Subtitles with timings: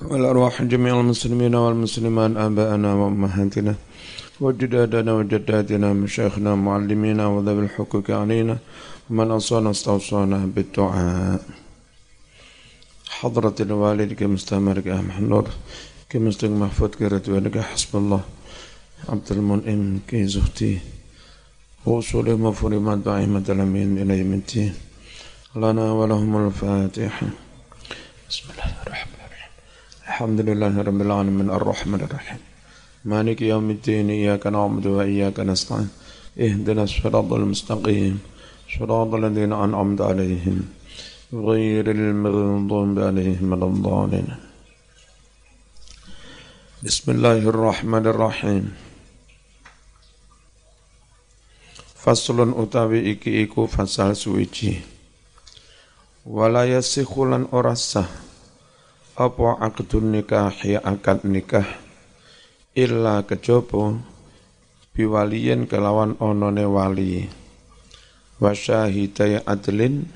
[0.00, 3.74] والأرواح جميع المسلمين والمسلمات آباءنا وأمهاتنا
[4.40, 8.58] وجدادنا وجداتنا مشايخنا معلمينا وذوي الحقوق علينا
[9.10, 11.40] ومن أوصانا استوصانا بالدعاء.
[13.08, 15.46] حضرة الوالد كمستمر أحمد نور
[16.10, 18.20] كمستق محفوظ كرتوانك حسب الله.
[19.08, 20.78] عبد المنعم كي زهتي
[21.86, 24.42] وصول مفرمات بعيمة الأمين إلى يوم
[25.56, 27.26] لنا ولهم الفاتحة.
[28.28, 29.11] بسم الله الرحمن
[30.08, 32.40] الحمد لله رب العالمين الرحمن الرحيم
[33.04, 35.88] مالك يوم الدين إياك نعبد وإياك نستعين
[36.38, 38.14] اهدنا الصراط المستقيم
[38.78, 40.58] صراط الذين أنعمت عليهم
[41.32, 44.28] غير المغضوب عليهم ولا الضالين
[46.82, 48.64] بسم الله الرحمن الرحيم
[52.02, 54.82] Faslun utawi iki iku fasal suwiji.
[56.26, 57.78] Wala yasikhulan ora
[59.12, 61.68] apa akdun nikah ya akad nikah?
[62.72, 64.00] Illa kejaba
[64.96, 67.28] biwaliyin kelawan onone wali.
[68.40, 68.56] Wa
[69.44, 70.08] adlin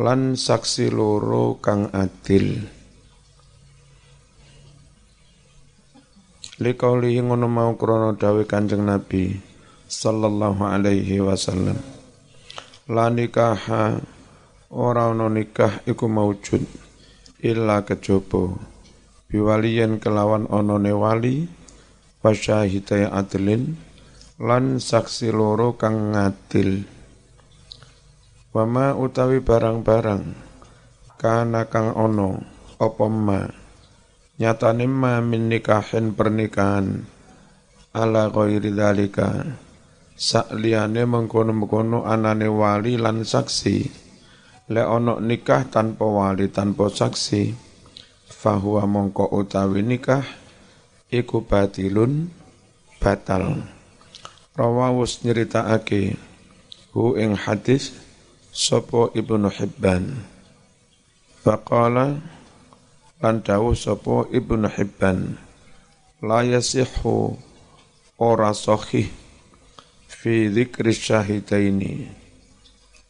[0.00, 2.64] lan saksi loro kang adil.
[6.64, 9.36] Likauli ngono mau krana dawe Kanjeng Nabi
[9.90, 11.76] sallallahu alaihi wasallam.
[12.88, 14.00] La nikaha
[14.72, 16.83] ora ono nikah iku maujud
[17.44, 18.56] illa kejaba
[19.28, 21.44] biwaliyen kelawan onone wali
[22.24, 23.76] wasyahidai adlin
[24.40, 26.88] lan saksi loro kang ngadil.
[28.54, 30.24] Wama utawi barang-barang
[31.20, 32.40] kana kang ono
[32.80, 33.42] apa ma?
[34.34, 37.06] Nyatane ma min nikahin pernikahan
[37.94, 39.46] ala ghairi dalika
[40.14, 44.03] sakliyane mengkono-mengkono anane wali lan saksi
[44.72, 47.52] le ono nikah tanpa wali tanpa saksi
[48.24, 50.24] fahuwa mongko utawi nikah
[51.12, 52.32] iku batilun
[52.96, 53.60] batal.
[54.56, 56.16] Rawawus nyeritakake
[56.96, 57.92] hu ing hadis
[58.54, 60.24] sapa Ibnu Hibban.
[61.44, 62.22] Faqala
[63.20, 65.36] lan dawuh sapa Ibnu Hibban
[66.24, 67.36] la yasihu
[68.16, 69.12] ora sahih
[70.08, 72.23] fi dzikri syahidaini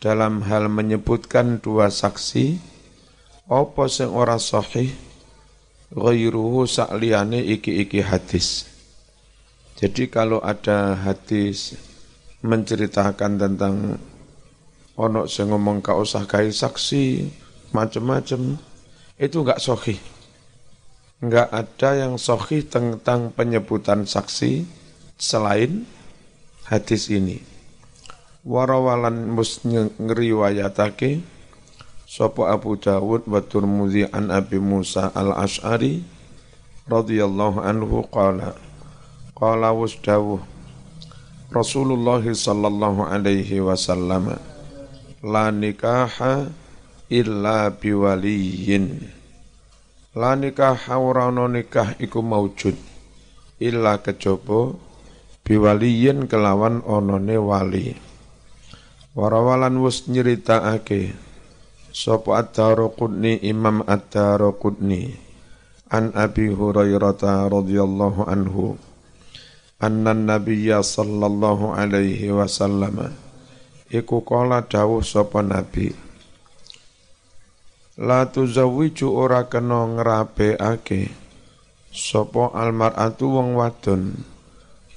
[0.05, 2.61] dalam hal menyebutkan dua saksi
[3.49, 4.93] apa sing ora sahih?
[5.89, 8.69] Ghairuhu sakliyane iki-iki hadis.
[9.81, 11.73] Jadi kalau ada hadis
[12.45, 13.97] menceritakan tentang
[15.01, 17.25] ono sing ngomong ka usah kai saksi
[17.73, 18.61] macam-macam
[19.17, 19.97] itu enggak sahih.
[21.25, 24.69] Enggak ada yang sahih tentang penyebutan saksi
[25.17, 25.89] selain
[26.69, 27.54] hadis ini.
[28.45, 31.25] Warawalan mus ngriwayatake
[32.05, 36.05] sapa Abu Dawud wa Turmudi an Abi Musa al-Ash'ari
[36.85, 38.53] radhiyallahu anhu qala
[39.33, 40.45] qala wasdawuh
[41.57, 44.37] Rasulullah sallallahu alaihi wasallam
[45.25, 46.45] la nikaha
[47.09, 49.09] illa biwaliyin.
[50.13, 52.77] La nikaha ora nikah iku maujud
[53.57, 54.77] illa kejaba
[55.49, 58.13] biwaliyin kelawan onone wali
[59.15, 61.15] warawalan wus nyeritakake
[61.95, 65.15] sapa ad-Darqutni Imam ad-Darqutni
[65.87, 68.75] an Abi Hurairah radhiyallahu anhu
[69.79, 73.15] anna nabiyya sallallahu alaihi wasallam
[73.87, 75.95] iku kala dawuh sapa nabi
[77.95, 81.15] la tuzawwiju ora kena ngrabeake
[81.95, 84.19] sapa almar'atu wong wadon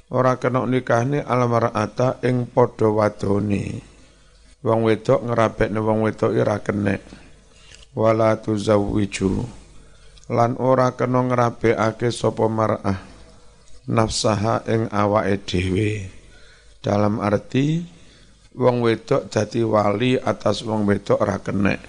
[0.10, 3.97] ora kena nikahne almar'ata ing padha wadone
[4.68, 7.00] wong wedok ngrabekne wong wedok ora kenek
[7.96, 9.48] wala tuzawwiju.
[10.28, 13.00] Lan ora kena ngrabekake sapa mar'ah
[13.88, 15.92] nafsaha ing awake dhewe.
[16.84, 17.80] Dalam arti
[18.60, 21.80] wong wedok dadi wali atas wong wedok ora kenek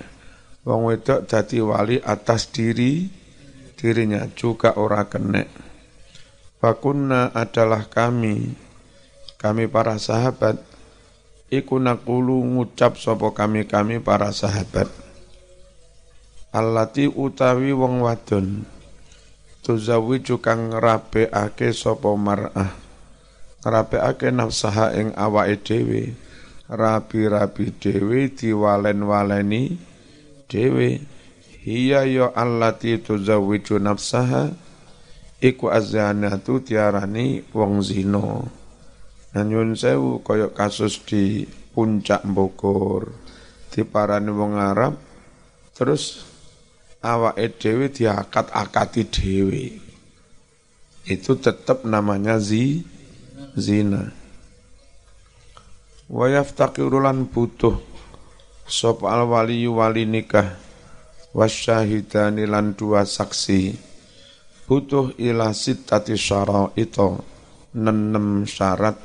[0.62, 3.08] wong wedok dadi wali atas diri
[3.72, 5.68] dirinya juga ora kenek
[6.58, 8.50] Fakunna adalah kami,
[9.38, 10.58] kami para sahabat,
[11.48, 14.88] iku nakulu ngucap sopo kami-kami para sahabat.
[16.52, 18.64] Allati utawi wong wadon,
[19.60, 22.72] tuzawi kang ake sopo mar'ah,
[23.64, 26.02] ake nafsaha ing awake dhewe,
[26.68, 29.76] rabi-rabi dhewe diwalen-waleni
[30.48, 30.88] dhewe.
[31.68, 34.48] Hiya yo allati tuzawwiju nafsaha
[35.40, 38.40] iku azanatu tiarani wong zina
[39.36, 41.44] nyun sewu kaya kasus di
[41.76, 43.12] puncak Bogor
[43.68, 44.96] diparani wong Arab
[45.76, 46.24] terus
[47.04, 49.64] awake dhewe diakat-akati dhewe.
[51.08, 52.84] Itu tetap namanya zi
[53.56, 54.12] zina.
[56.08, 57.76] Wa yaftaqirulan butuh
[58.68, 60.56] sop al wali wali nikah
[61.32, 63.76] wasyahidani lan dua saksi
[64.68, 66.16] butuh ila sittati
[66.76, 67.08] itu
[67.76, 68.96] nenem syarat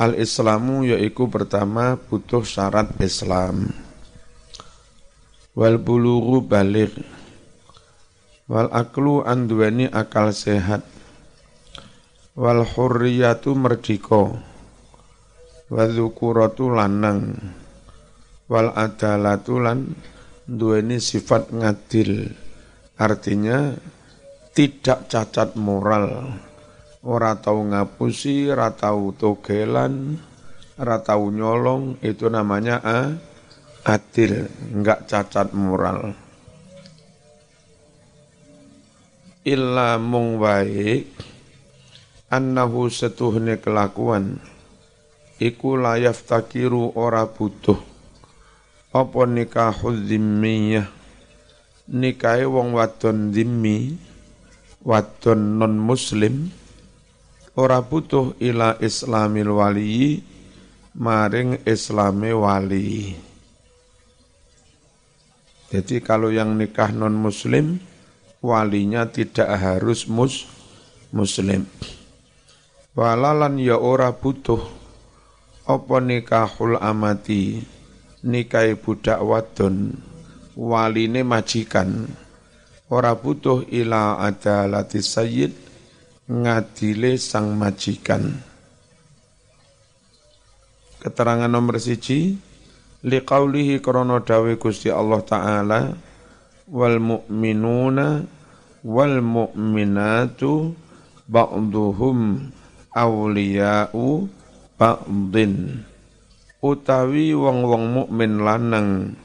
[0.00, 3.68] al islamu yaiku pertama butuh syarat Islam.
[5.52, 6.96] Wal bulughu balik
[8.48, 10.80] wal aklu anduweni akal sehat.
[12.32, 14.40] Wal hurriyatu merdiko
[15.68, 17.36] wal dzukuratu lanang.
[18.48, 19.92] Wal adalatu lan
[20.48, 22.32] duweni sifat ngadil.
[22.96, 23.76] Artinya
[24.56, 26.40] tidak cacat moral
[27.00, 30.20] ora tau ngapusi ora tau togelan
[30.76, 32.98] ora tau nyolong itu namanya a
[33.84, 34.44] adil,
[34.76, 36.12] enggak cacat moral.
[39.40, 41.08] Illa mung baik
[42.28, 44.36] annahu setuhne kelakuan
[45.40, 47.80] iku layaf takiru ora butuh
[48.92, 50.84] apa nikahul zimmiyah
[51.88, 53.96] nikahe wong wadon zimmi
[54.84, 56.52] wadon non muslim
[57.58, 60.22] ora butuh ila islamil wali
[60.94, 63.14] maring islame wali.
[65.70, 67.78] Jadi kalau yang nikah non muslim
[68.42, 70.50] walinya tidak harus mus
[71.14, 71.66] muslim.
[72.98, 74.58] Walalan ya ora butuh.
[75.70, 77.62] Apa nikahul amati?
[78.26, 79.94] Nikai budak wadon.
[80.58, 82.10] Waline majikan.
[82.90, 85.69] Ora butuh ila adalati sayyid
[86.30, 88.38] ngadile sang majikan.
[91.02, 92.38] Keterangan nomor siji,
[93.02, 95.80] liqaulihi krana dawe Gusti Allah taala
[96.70, 98.22] wal mu'minuna
[98.86, 100.70] wal mu'minatu
[101.26, 102.46] ba'duhum
[102.94, 104.06] awliya'u
[104.78, 105.82] ba'din
[106.60, 109.16] utawi wong-wong mukmin lanang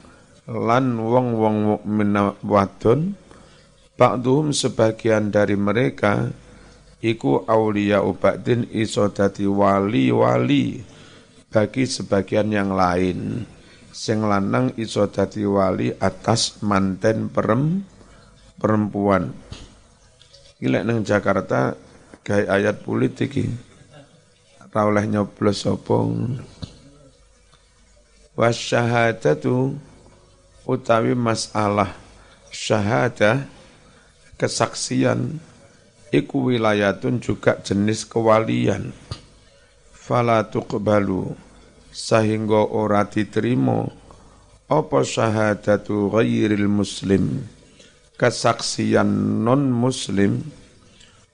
[0.48, 3.12] lan wong-wong mukmin wadon
[4.00, 6.32] ba'duhum sebagian dari mereka
[7.06, 10.82] iku awliya'u ba'din iso dadi wali-wali
[11.46, 13.46] bagi sebagian yang lain
[13.94, 17.80] sing lanang iso dadi wali atas manten perem
[18.58, 19.30] perempuan.
[20.58, 21.76] Gila nang Jakarta
[22.26, 23.46] gawe ayat politik iki.
[24.76, 26.04] Ra oleh nyoblos sapa.
[28.36, 29.72] Wasyahadatu
[30.68, 31.96] utawi masalah
[32.52, 33.48] syahadah
[34.36, 35.40] kesaksian
[36.14, 38.94] iku wilayatun juga jenis kewalian.
[39.90, 41.34] Fala tuqbalu
[41.90, 43.88] sehingga ora diterima.
[44.66, 47.46] Apa syahadatu ghairil muslim?
[48.18, 49.06] Kesaksian
[49.44, 50.42] non muslim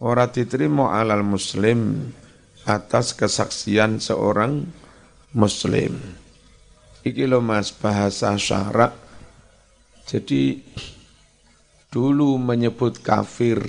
[0.03, 2.11] ora diterima alal muslim
[2.67, 4.67] atas kesaksian seorang
[5.33, 5.97] muslim.
[7.03, 8.95] Iki lo mas bahasa syarak.
[10.07, 10.61] Jadi
[11.89, 13.63] dulu menyebut kafir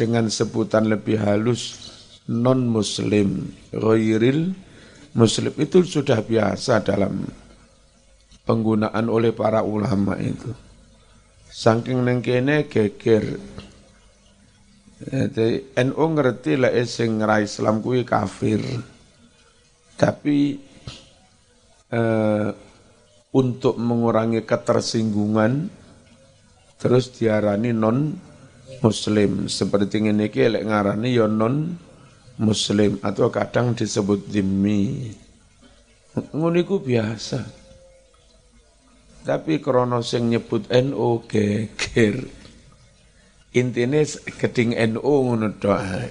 [0.00, 1.92] dengan sebutan lebih halus
[2.24, 4.56] non muslim ghairil
[5.10, 7.26] Muslim itu sudah biasa dalam
[8.46, 10.54] penggunaan oleh para ulama itu.
[11.50, 13.26] Saking nengkene geger.
[15.00, 18.62] Jadi NU ngerti lah sing ngerai Islam kuwi kafir.
[19.98, 20.38] Tapi
[21.90, 22.48] eh,
[23.34, 25.52] untuk mengurangi ketersinggungan
[26.78, 28.14] terus diarani non
[28.80, 31.76] muslim seperti ini ki lek ngarani ya non
[32.40, 35.12] muslim atau kadang disebut dhimmi.
[36.32, 37.44] Nguniku biasa.
[39.20, 42.24] Tapi krono sing nyebut NU geger.
[43.52, 44.08] Intine
[44.40, 46.08] geding NU ngono doa.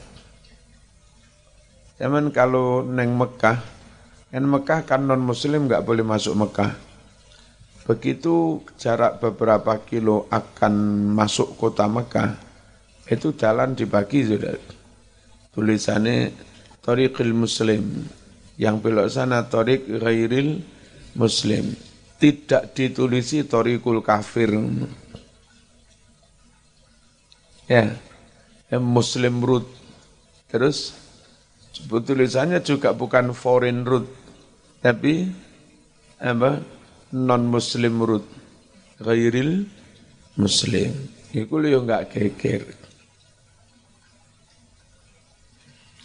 [2.00, 3.60] Zaman kalau neng Mekah,
[4.32, 6.72] kan Mekah kan non muslim nggak boleh masuk Mekah.
[7.90, 10.74] Begitu jarak beberapa kilo akan
[11.12, 12.38] masuk kota Mekah,
[13.10, 14.54] itu jalan dibagi sudah
[15.58, 16.30] tulisannya
[16.86, 18.06] Tariqil Muslim.
[18.60, 20.62] Yang belok sana Tariq Ghairil
[21.18, 21.74] Muslim.
[22.20, 24.54] Tidak ditulisi Tariqul Kafir.
[27.66, 27.98] Ya.
[28.70, 29.66] Yang Muslim root.
[30.54, 30.94] Terus
[31.90, 34.06] tulisannya juga bukan foreign root.
[34.86, 35.28] Tapi
[36.22, 36.62] apa?
[37.16, 38.26] Non Muslim root.
[39.02, 39.66] Ghairil
[40.38, 40.94] Muslim.
[41.32, 42.89] Itu yo enggak geger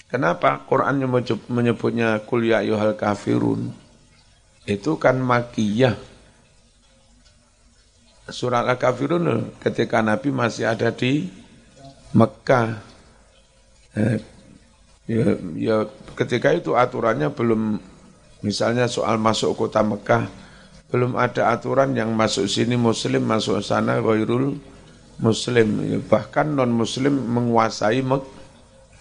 [0.08, 1.02] Kenapa Quran
[1.48, 3.74] menyebutnya kuliah ya yuhal kafirun?
[4.64, 5.96] Itu kan makiyah.
[8.24, 11.28] surat Al-Kafirun ketika Nabi masih ada di
[12.16, 12.80] Mekah.
[13.92, 14.16] Eh,
[15.04, 15.76] ya, ya
[16.16, 17.76] ketika itu aturannya belum
[18.40, 20.24] misalnya soal masuk kota Mekah
[20.88, 24.56] belum ada aturan yang masuk sini muslim masuk sana ghairul
[25.18, 28.22] muslim bahkan non muslim menguasai Mek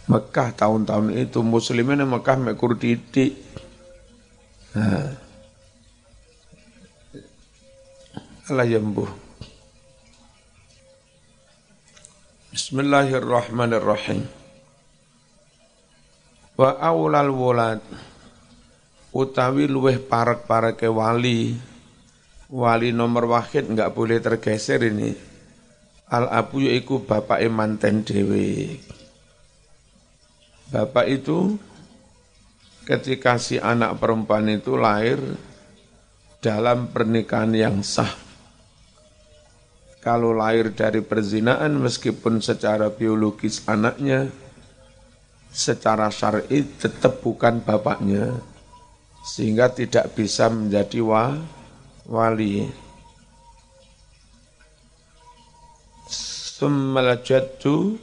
[0.04, 3.40] Mekah tahun-tahun itu muslimin Mekah mekur titik
[4.76, 5.16] nah.
[8.52, 9.24] Allah yambuh
[12.54, 14.30] Bismillahirrahmanirrahim.
[16.54, 17.82] Wa awlal wulad
[19.10, 21.58] utawi luweh parek-pareke wali.
[22.54, 25.18] Wali nomor wahid enggak boleh tergeser ini.
[26.14, 28.78] Al abu yaiku bapak manten dewe
[30.74, 31.62] bapak itu
[32.89, 35.22] ketika si anak perempuan itu lahir
[36.42, 38.24] dalam pernikahan yang sah
[40.03, 44.27] kalau lahir dari perzinaan meskipun secara biologis anaknya,
[45.48, 48.36] secara syar'i tetap bukan bapaknya,
[49.24, 51.39] sehingga tidak bisa menjadi wa,
[52.03, 52.68] wali.
[56.60, 57.96] Summalajatu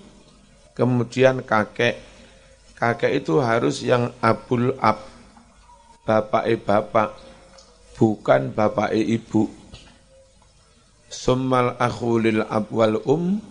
[0.72, 2.09] kemudian kakek.
[2.80, 5.04] Kakek itu harus yang abul ab,
[6.08, 7.12] bapak e bapak,
[8.00, 9.60] bukan bapak e ibu
[11.10, 13.42] Summal akhulil abwal um,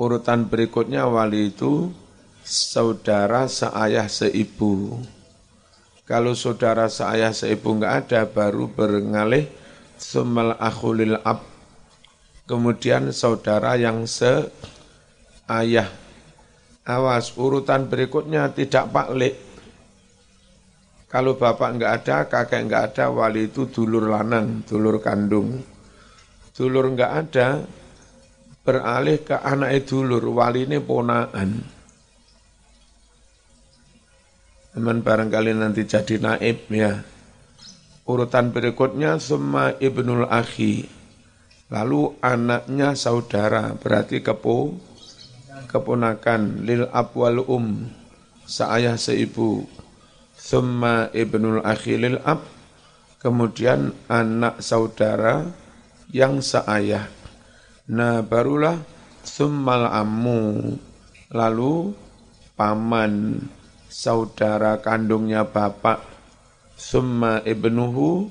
[0.00, 1.92] urutan berikutnya wali itu
[2.40, 4.96] saudara seayah seibu.
[6.08, 9.52] Kalau saudara seayah seibu enggak ada, baru berngalih
[10.00, 11.44] summal akhulil ab,
[12.48, 15.92] kemudian saudara yang seayah.
[16.88, 19.36] Awas, urutan berikutnya tidak paklik.
[21.12, 25.60] Kalau bapak enggak ada, kakek enggak ada, wali itu dulur lanang, dulur kandung
[26.58, 27.62] dulur enggak ada,
[28.66, 31.62] beralih ke anak dulur, wali ini ponaan.
[34.74, 36.98] Teman barangkali nanti jadi naib ya.
[38.02, 40.90] Urutan berikutnya semua ibnul akhi.
[41.70, 44.74] Lalu anaknya saudara, berarti kepo,
[45.68, 47.86] keponakan lil abwal um,
[48.48, 49.68] seayah seibu.
[50.38, 52.40] Summa ibnul akhi lil ab,
[53.20, 55.44] kemudian anak saudara,
[56.08, 57.04] yang seayah.
[57.88, 58.80] Nah barulah
[59.20, 60.72] summal ammu,
[61.28, 61.92] lalu
[62.56, 63.44] paman
[63.92, 66.00] saudara kandungnya bapak,
[66.78, 68.28] summa ibnuhu,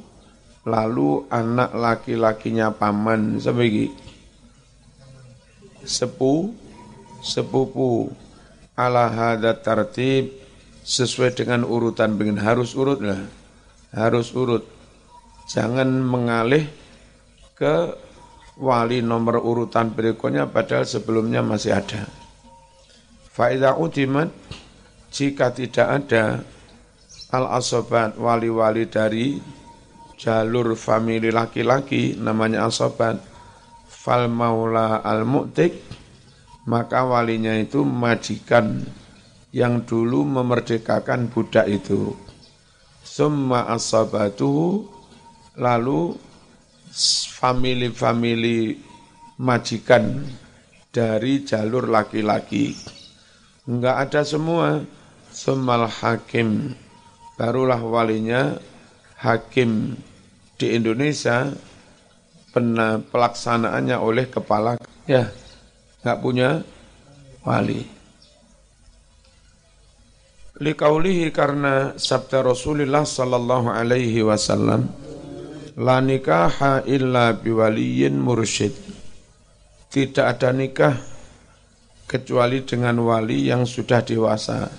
[0.66, 3.94] lalu anak laki-lakinya paman, sebagai
[5.86, 6.52] sepu,
[7.28, 8.08] sepupu,
[8.80, 10.32] ala hadat tartib,
[10.88, 12.16] sesuai dengan urutan.
[12.16, 13.20] Begini harus urut lah,
[13.92, 14.64] harus urut,
[15.52, 16.64] jangan mengalih
[17.60, 17.92] ke
[18.58, 22.08] wali nomor urutan berikutnya padahal sebelumnya masih ada.
[23.36, 24.34] Faidah utimat
[25.14, 26.42] jika tidak ada
[27.30, 29.38] al-asobat wali-wali dari
[30.18, 33.22] jalur famili laki-laki namanya asobat
[33.86, 35.78] fal maula al-mu'tik
[36.68, 38.84] maka walinya itu majikan
[39.56, 42.12] yang dulu memerdekakan budak itu.
[43.08, 44.84] Summa asobatu
[45.56, 46.20] lalu
[47.40, 48.76] famili-famili
[49.40, 50.28] majikan
[50.92, 52.76] dari jalur laki-laki.
[53.64, 54.84] Enggak ada semua.
[55.32, 56.74] Semal hakim.
[57.38, 58.58] Barulah walinya
[59.22, 59.94] hakim
[60.58, 61.54] di Indonesia
[63.14, 65.30] pelaksanaannya oleh kepala ya
[66.08, 66.64] enggak punya
[67.44, 67.84] wali.
[70.64, 74.88] Likaulihi karena sabda Rasulullah sallallahu alaihi wasallam
[75.78, 78.74] La nikaha illa biwaliyin mursyid.
[79.94, 80.98] Tidak ada nikah
[82.10, 84.74] kecuali dengan wali yang sudah dewasa.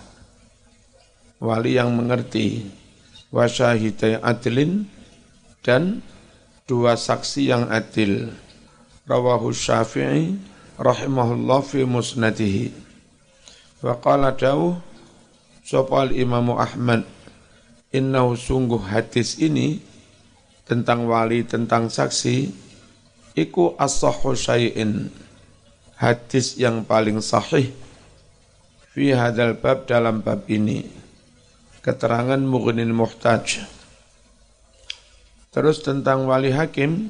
[1.38, 2.66] Wali yang mengerti.
[3.30, 4.90] Wasyahidai adlin
[5.62, 6.02] dan
[6.66, 8.34] dua saksi yang adil.
[9.06, 10.34] Rawahu syafi'i
[10.78, 12.70] rahimahullah fi musnadihi.
[13.82, 14.78] Wa qala dawuh
[15.62, 17.04] Sopal Imamu Ahmad
[17.88, 19.80] Innahu sungguh hadis ini
[20.68, 22.52] tentang wali, tentang saksi,
[23.32, 25.08] iku as-sahhu syai'in.
[25.96, 27.72] Hadis yang paling sahih
[28.92, 30.84] fi hadal bab dalam bab ini.
[31.80, 33.64] Keterangan Mughnil Muhtaj.
[35.48, 37.08] Terus tentang wali hakim,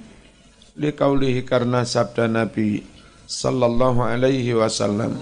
[0.79, 2.98] liqaulihi karena sabda Nabi
[3.29, 5.21] sallallahu alaihi wasallam,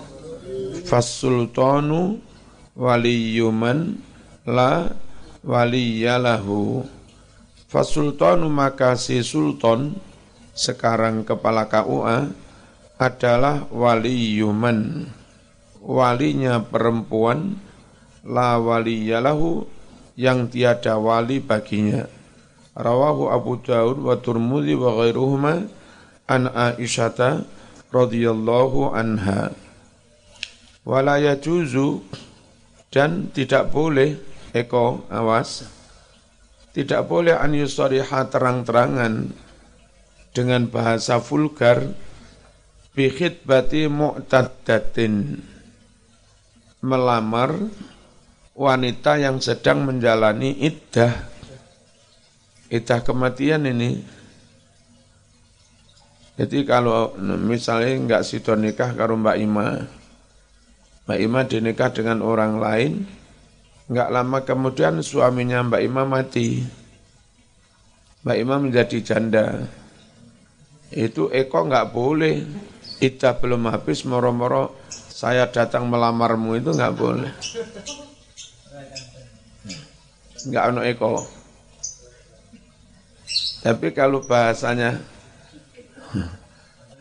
[0.87, 2.23] "Fas-sultanu
[2.79, 3.99] waliyuman
[4.47, 4.95] la
[5.43, 6.87] waliyalahu."
[7.67, 9.99] Fasultanu maka si sultan
[10.55, 12.31] sekarang kepala KUA
[12.97, 15.11] adalah wali yuman
[15.83, 17.59] walinya perempuan
[18.23, 19.67] la waliyalahu
[20.15, 22.07] yang tiada wali baginya.
[22.73, 25.67] Rawahu Abu Daud wa Turmudi wa ghairuhuma
[26.31, 27.45] an Aisyata
[27.97, 29.57] radhiyallahu anha.
[30.85, 32.05] Wala yajuzu
[32.93, 34.21] dan tidak boleh
[34.53, 35.67] eko awas
[36.77, 39.33] tidak boleh an yusariha terang-terangan
[40.37, 41.89] dengan bahasa vulgar
[42.93, 45.41] bati mu'taddatin
[46.85, 47.57] melamar
[48.53, 51.33] wanita yang sedang menjalani iddah.
[52.69, 54.05] Iddah kematian ini
[56.37, 59.69] jadi kalau misalnya enggak sido nikah karo Mbak Ima
[61.09, 62.93] Mbak Ima dinikah dengan orang lain
[63.89, 66.63] enggak lama kemudian suaminya Mbak Ima mati
[68.25, 69.65] Mbak Ima menjadi janda
[70.93, 72.45] itu Eko enggak boleh
[72.97, 74.73] Ida belum habis moro-moro
[75.17, 77.33] saya datang melamarmu itu nggak boleh.
[80.45, 81.25] Nggak ono eko.
[83.65, 85.01] Tapi kalau bahasanya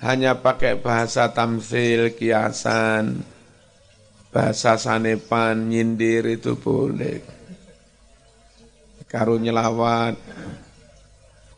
[0.06, 3.26] hanya pakai bahasa tamsil, kiasan,
[4.30, 7.24] bahasa sanepan, nyindir itu boleh.
[9.08, 10.20] Karo nyelawat.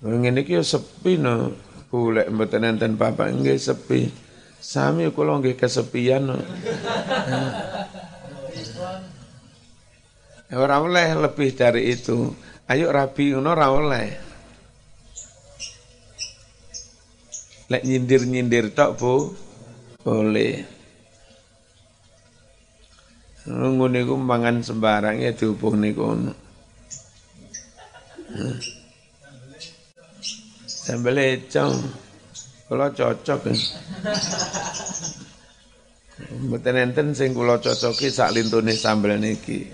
[0.06, 1.58] Ngene iki sepi no.
[1.88, 4.12] Boleh mboten enten bapak nggih sepi.
[4.62, 6.28] Sami kula nggih kesepian.
[10.48, 12.32] Ya, ora oleh lebih dari itu.
[12.68, 14.27] Ayo rabi ngono ora oleh.
[17.68, 19.36] Lek nyindir-nyindir tok, Bu.
[20.04, 20.64] Boleh.
[23.48, 26.32] Ngono niku mangan sembarang ya dihubung niku.
[30.68, 31.76] Sambel econg.
[32.68, 33.52] Kula cocok.
[36.48, 39.68] Mboten enten sing kula cocoki sak lintune sambel niki.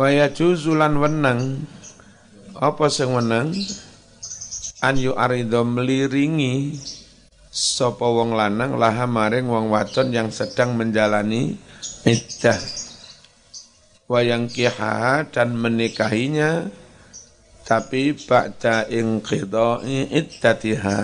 [0.00, 1.68] Waya juzulan wenang
[2.56, 3.52] apa sing wenang
[4.84, 6.76] an yu arido meliringi
[7.48, 11.56] sapa wong lanang laha maring wong wadon yang sedang menjalani
[12.04, 12.60] iddah
[14.04, 16.68] wayang kiha dan menikahinya
[17.64, 21.00] tapi ba'da inqidha'i iddatiha.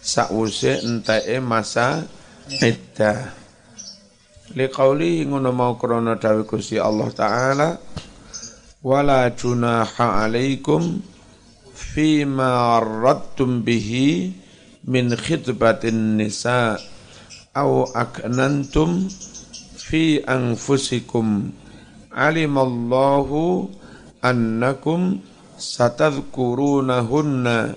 [0.00, 2.08] Sause entae masa
[2.48, 3.36] iddah
[4.56, 7.68] liqauli ngono mau krana dawuh Gusti Allah taala
[8.82, 11.04] wala junaha alaikum
[11.80, 14.36] fima radtum bihi
[14.84, 16.76] min khidbatin nisa
[17.56, 19.08] au aknantum
[19.80, 21.56] fi anfusikum
[22.12, 23.72] alimallahu
[24.20, 25.24] annakum
[25.56, 27.72] satadhkurunahunna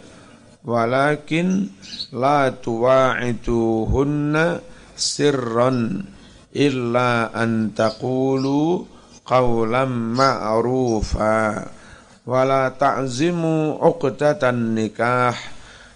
[0.68, 1.72] walakin
[2.12, 4.60] la tuwa'iduhunna
[4.96, 6.08] sirran
[6.54, 8.86] illa an taqulu
[9.26, 11.66] qawlan ma'rufa
[12.24, 15.36] wala ta'zimu uqdatan nikah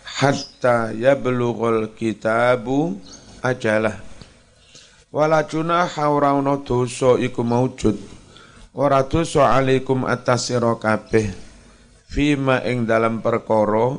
[0.04, 3.00] hatta yablughul kitabu
[3.40, 4.04] ajalah.
[5.08, 7.96] Wala junaha ora dosa iku maujud.
[8.76, 11.32] Ora dosa alaikum atas sira kabeh.
[12.08, 13.98] Fima ing dalam perkara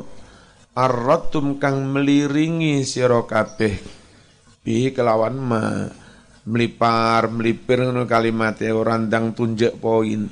[0.76, 3.74] arratum kang meliringi sira kabeh.
[4.60, 5.62] Bi kelawan ma
[6.48, 10.28] melipar melipir ngono kalimate ora ndang tunjuk poin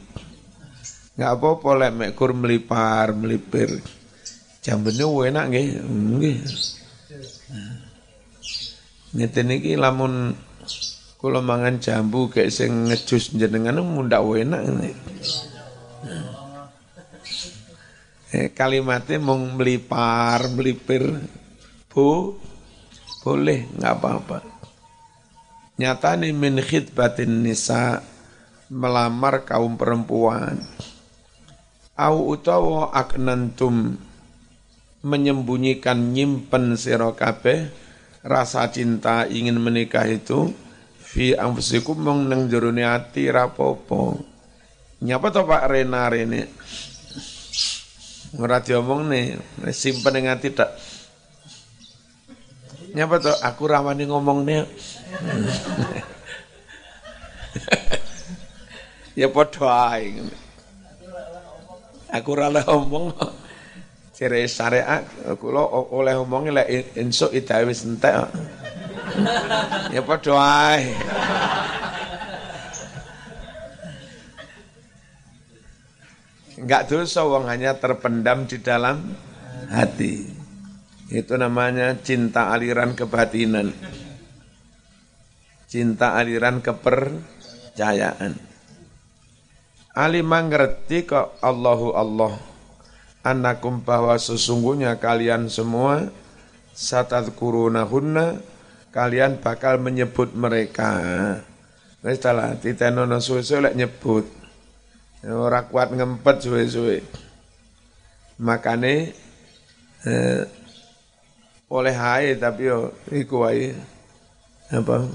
[1.16, 3.81] nggak apa-apa lek mekur melipar melipir
[4.66, 5.68] jambene enak nggih.
[5.87, 6.37] Nggih.
[9.16, 10.35] Ngeten iki lamun
[11.16, 14.62] kula mangan jambu kayak sing ngejus jenengan mundak enak
[18.35, 21.09] eh, kalimatnya mau melipar, melipir,
[21.88, 22.37] bu,
[23.24, 24.38] boleh, nggak apa-apa.
[25.81, 28.02] Nyata nih min khidbatin nisa
[28.68, 30.61] melamar kaum perempuan.
[31.96, 33.96] Au utawa aknantum
[35.00, 37.72] menyembunyikan nyimpen sira kabeh
[38.20, 40.52] rasa cinta ingin menikah itu
[41.00, 44.20] fi anfusikum mong nang jerone ati rapopo.
[45.00, 46.52] Nyapa to Pak Rena rene?
[48.37, 49.40] Ora nih,
[49.72, 50.76] simpen ing ati tak.
[52.92, 54.68] Nyapa to aku rawani nih.
[59.20, 60.20] ya padha ae.
[62.16, 63.12] Aku ora ngomong.
[64.16, 65.05] Cire syariat
[65.37, 65.61] kula
[65.92, 68.33] oleh omongi lek insuk idawe wis entek.
[69.92, 70.96] Ya padha ae.
[76.57, 79.05] Enggak dosa wong hanya terpendam di dalam
[79.68, 80.24] hati.
[81.12, 83.76] Itu namanya cinta aliran kebatinan.
[85.68, 88.56] Cinta aliran kepercayaan.
[89.96, 92.37] Alimah ngerti kok Allahu Allah.
[93.24, 96.12] Anakum bahwa sesungguhnya kalian semua
[96.76, 98.44] satat hunna
[98.92, 101.00] kalian bakal menyebut mereka.
[102.04, 104.28] Wis lah titenono suwe-suwe lek nyebut.
[105.24, 107.00] Ora kuat ngempet suwe-suwe.
[108.37, 109.16] Makane
[110.04, 110.44] eh,
[111.72, 113.48] oleh hae tapi yo iku
[114.68, 115.09] apa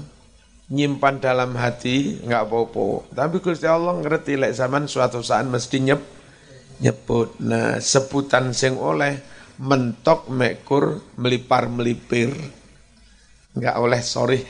[0.72, 3.12] nyimpan dalam hati enggak apa-apa.
[3.12, 6.00] Tapi Gusti Allah ngerti lek zaman suatu saat mesti nyep
[6.80, 7.36] nyebut.
[7.44, 9.20] Nah, sebutan sing oleh
[9.60, 12.32] mentok mekur melipar melipir.
[13.52, 14.40] Enggak oleh sorry.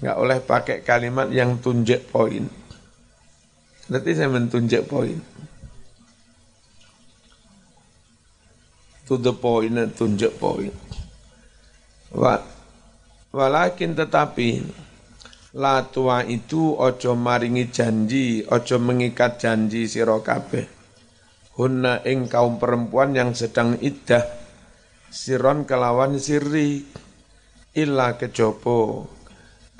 [0.00, 2.48] Enggak oleh pakai kalimat yang tunjuk poin.
[3.92, 5.20] Berarti saya mentunjuk poin.
[9.06, 10.74] To the point, tunjuk poin.
[12.10, 12.42] Wa,
[13.30, 14.66] walakin tetapi
[15.56, 20.68] la tua itu ojo maringi janji, ojo mengikat janji sira kabeh.
[21.56, 24.20] Hunna ing kaum perempuan yang sedang iddah
[25.08, 26.84] siron kelawan sirri
[27.72, 29.08] illa kejopo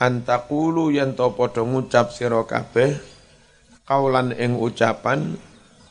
[0.01, 2.97] antakulu yang to padha ngucap sira kabeh
[3.85, 5.37] kaulan ing ucapan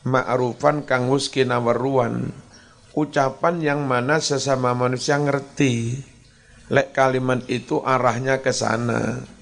[0.02, 2.34] ma'rufan kang wis kinaweruan
[2.98, 6.02] ucapan yang mana sesama manusia ngerti
[6.74, 9.35] lek kalimat itu arahnya ke sana.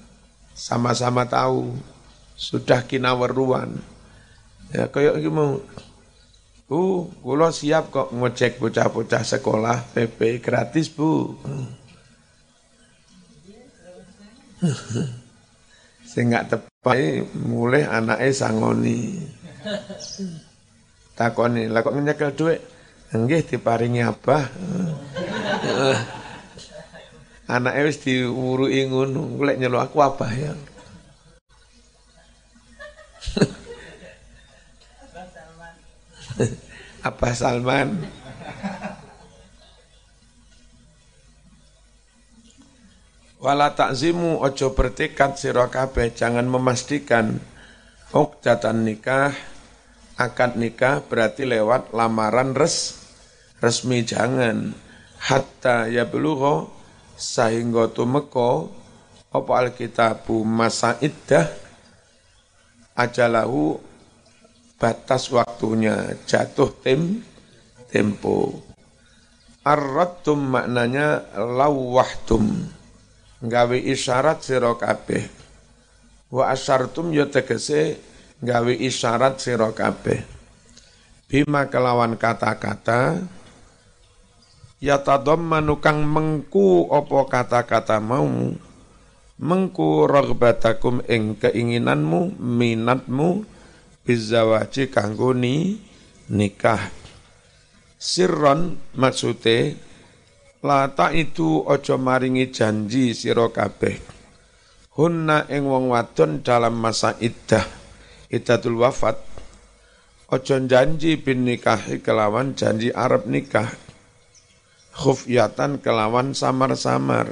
[0.54, 1.74] Sama-sama tahu.
[2.38, 3.78] Sudah kinaweruan.
[4.70, 5.62] Ya kayak mau
[6.64, 11.36] Bu, kula siap kok ngecek bocah-bocah sekolah PP gratis, Bu.
[16.08, 19.20] Sing gak tepat mulai anaknya sangoni.
[21.12, 22.64] Takoni, lah kok nyekel duit?
[23.12, 24.48] Nggih diparingi apa?
[27.54, 30.58] Anak wis diwuruki ngono, lek nyeluk aku apa ya?
[37.06, 38.02] apa Salman?
[43.38, 47.38] Wala takzimu ojo bertekad sira kabeh jangan memastikan
[48.10, 49.36] uqdatan nikah
[50.16, 52.98] akad nikah berarti lewat lamaran res
[53.60, 54.72] resmi jangan
[55.20, 56.72] hatta ya belugho
[57.14, 58.66] sehingga tumeka
[59.34, 61.50] apa alkitabu masa iddah
[62.94, 63.78] ajalahu
[64.78, 67.22] batas waktunya jatuh tem
[67.90, 68.58] tempo.
[69.64, 72.68] Arratum maknanya lawahtum
[73.40, 75.24] gawe isyarat sira kabeh.
[76.28, 77.96] Wa asyartum ya tegese
[78.44, 80.20] gawe isyarat sira kabeh.
[81.30, 83.24] Bima kelawan kata-kata
[84.84, 88.28] ya tadammanu kang mengku opo kata-kata mau
[89.40, 93.48] mengku ragbatakum ing keinginanmu minatmu
[94.04, 95.80] bizawaji kanggo ni
[96.28, 96.92] nikah.
[97.96, 99.80] Sirron maksude
[100.60, 103.96] lata itu ojo maringi janji sira kabeh.
[105.00, 107.64] Hunna ing wong wadon dalam masa iddah
[108.28, 109.16] iddatul wafat.
[110.28, 113.83] Ojo janji bin nikahi kelawan janji Arab nikah
[114.94, 117.26] khufyatan kelawan samar-samar.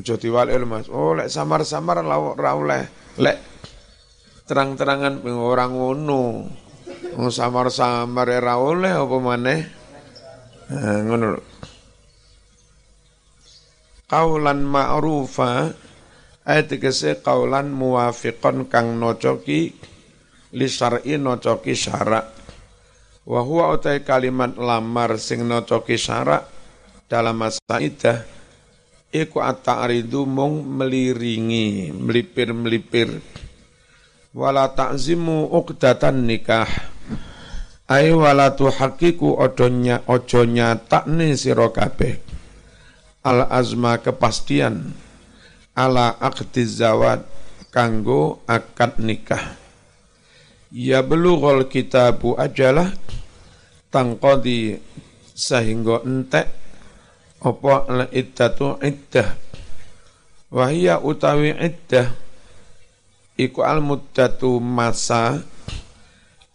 [0.00, 0.90] Aja diwalil Mas.
[0.90, 2.82] Oh lek samar-samar ora oleh.
[3.20, 3.36] Lek
[4.48, 6.50] terang-terangan orang ngono.
[7.14, 9.60] Wong samar-samar ora oleh apa maneh?
[10.72, 11.28] Nah, ngono.
[14.04, 15.72] Kaulan ma'rufa
[16.44, 19.72] ayat tegese kaulan muwafiqon kang nocoki
[20.54, 22.30] li syar'i nocoki syarak
[23.24, 26.46] wa huwa kalimat lamar sing nocoki syarak
[27.06, 28.24] dalam masa idah
[29.14, 33.22] iku at-ta'ridu mung meliringi melipir-melipir.
[34.34, 36.66] Wala ta'zimu uqdatan nikah.
[37.86, 42.18] Ay wala tuhaqiqu odonya ojo nyatakne sira kabeh.
[43.22, 44.90] Al azma kepastian.
[45.78, 47.22] Ala aqdi zawad
[47.70, 49.54] kanggo akad nikah.
[50.74, 52.90] Ya belughal kitabu ajalah
[53.94, 54.82] tangkodi
[55.34, 56.63] sehingga entek
[57.44, 59.36] apa la iddatu iddah?
[60.48, 62.08] Wahia utawi iddah?
[63.36, 65.44] Iku al muddatu masa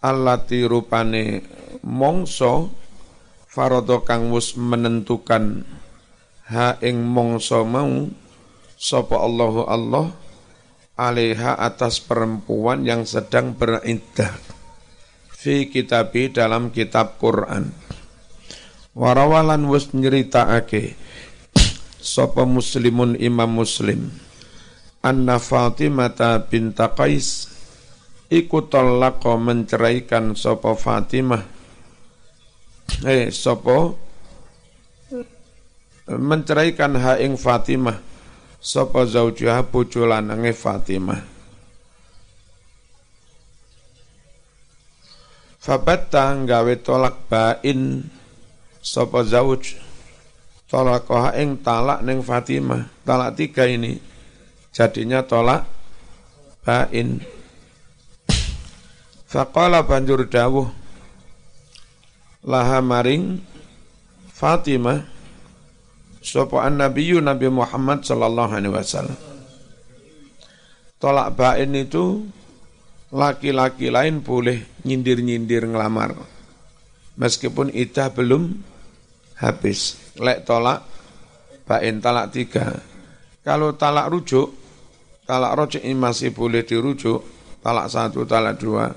[0.02, 1.44] allati rupane
[1.84, 2.72] mongso
[3.46, 5.68] farodo kang wus menentukan
[6.48, 8.08] ha ing mongso mau
[8.80, 10.16] sapa Allahu Allah
[10.96, 14.32] alaiha atas perempuan yang sedang beriddah
[15.36, 17.76] fi kitabi dalam kitab Quran
[18.98, 20.98] warawalan wis nyeritakake
[22.00, 24.10] sapa muslimun imam muslim?
[25.00, 26.12] Anna Fatimah
[26.52, 27.48] binta Qais
[28.28, 31.44] iku talaqa menceraikan sapa Fatimah.
[33.08, 33.96] Eh sapa
[36.12, 37.96] menceraikan ha ing Fatimah.
[38.60, 41.24] Sapa zaujiha bojo lanange Fatimah.
[45.64, 48.04] Fabatta gawe tolak bain
[48.90, 49.78] sapa zauj
[50.66, 51.06] tolak
[51.38, 54.02] ing talak ning Fatimah talak tiga ini
[54.74, 55.70] jadinya tolak
[56.66, 57.22] bain
[59.30, 60.74] Faqala banjur dawuh
[62.42, 63.38] laha maring
[64.34, 65.06] Fatimah
[66.26, 69.20] sapa annabiyyu Nabi Muhammad sallallahu alaihi wasallam.
[70.98, 72.26] Tolak bain itu
[73.14, 76.18] laki-laki lain boleh nyindir-nyindir ngelamar.
[77.14, 78.58] Meskipun idah belum
[79.40, 79.98] habis.
[80.20, 80.84] Lek tolak
[81.64, 82.76] bain talak tiga.
[83.42, 84.52] Kalau talak rujuk,
[85.24, 87.24] talak rujuk ini masih boleh dirujuk,
[87.64, 88.92] talak satu, talak dua,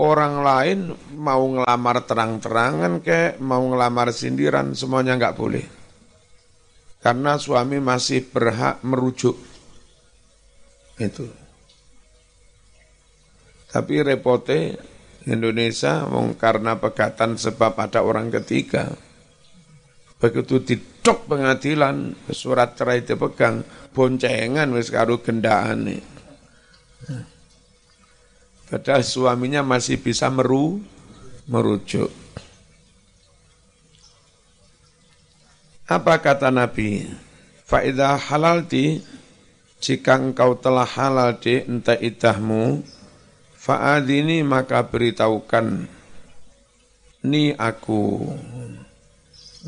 [0.00, 0.78] orang lain
[1.16, 5.66] mau ngelamar terang-terangan ke mau ngelamar sindiran semuanya nggak boleh.
[7.00, 9.36] Karena suami masih berhak merujuk.
[11.00, 11.32] Itu.
[13.72, 14.76] Tapi repote
[15.24, 16.04] Indonesia
[16.36, 18.92] karena pegatan sebab ada orang ketiga.
[20.20, 23.64] Begitu didok pengadilan, surat cerai dipegang,
[23.96, 25.96] boncengan wis karo gendaan.
[28.68, 30.78] Padahal suaminya masih bisa meru,
[31.48, 32.12] merujuk.
[35.88, 37.02] Apa kata Nabi?
[37.66, 39.02] Faidah halal di
[39.80, 42.84] jika engkau telah halal di entah idahmu,
[43.56, 45.88] fa'adini maka beritahukan
[47.24, 48.28] ni aku.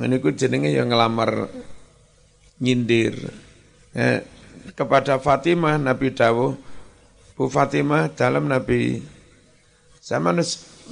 [0.00, 1.52] Ini ku jenenge yang ngelamar
[2.64, 3.28] nyindir.
[3.92, 4.24] Eh,
[4.72, 6.56] kepada Fatimah Nabi Dawuh,
[7.36, 9.04] Bu Fatimah dalam Nabi
[10.00, 10.32] sama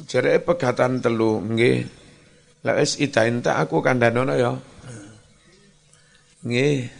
[0.05, 1.89] jere pegatan telu nggih.
[2.61, 4.53] Lah wis idain tak aku kandhanono ya.
[6.45, 6.93] Nggih.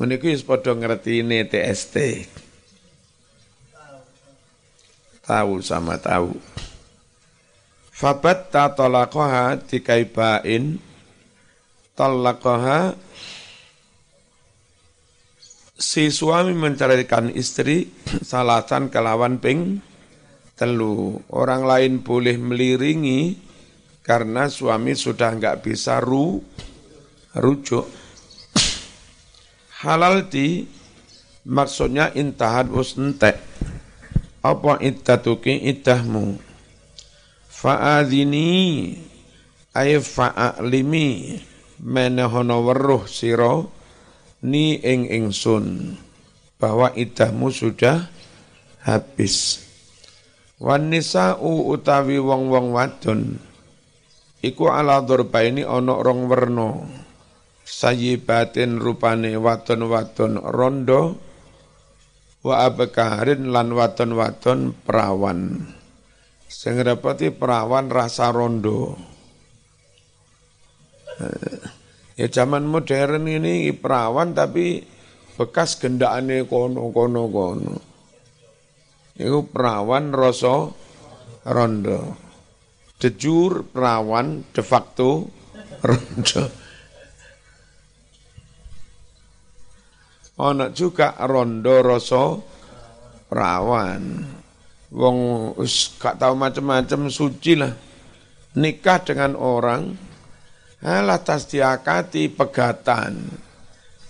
[0.00, 2.24] Meniku wis padha ngertine TST.
[5.28, 6.32] Tahu sama tahu.
[7.98, 10.78] Fabat ta talaqaha dikaibain
[11.98, 12.94] talaqaha
[15.74, 17.90] si suami menceraikan istri
[18.30, 19.82] salatan kelawan ping
[20.54, 21.18] telu.
[21.26, 23.34] Orang lain boleh meliringi
[24.06, 26.38] karena suami sudah enggak bisa ru,
[27.34, 27.82] rujuk.
[29.82, 30.70] Halal di
[31.50, 33.42] maksudnya intahat wus entek.
[34.38, 36.47] Apa iddatuki iddahmu?
[37.58, 38.94] Fa'adhini
[39.74, 41.34] ay fa'aklimi
[41.82, 43.74] menehono weruh siro
[44.46, 45.98] ni ing ingsun
[46.62, 48.06] bahwa idahmu sudah
[48.86, 49.66] habis.
[50.62, 53.42] Wan nisa'u utawi wong-wong wadon
[54.38, 55.02] iku ala
[55.42, 56.86] ini ana rong werna.
[57.66, 61.18] Sayyibatin rupane wadon-wadon rondo
[62.46, 65.74] wa abekarin lan wadon-wadon perawan.
[66.48, 66.80] Sing
[67.36, 68.96] perawan rasa rondo.
[72.16, 74.80] Ya zaman modern ini perawan tapi
[75.36, 77.76] bekas gendakane kono-kono kono.
[79.14, 80.72] Itu perawan rasa
[81.46, 82.16] rondo.
[82.98, 85.28] Dejur perawan de facto
[85.84, 86.42] rondo.
[90.38, 92.40] Ono juga rondo rasa
[93.28, 94.02] perawan.
[94.88, 97.72] Wong us gak tahu macam-macam suci lah.
[98.56, 100.08] Nikah dengan orang
[100.78, 103.26] Alah tas diakati pegatan.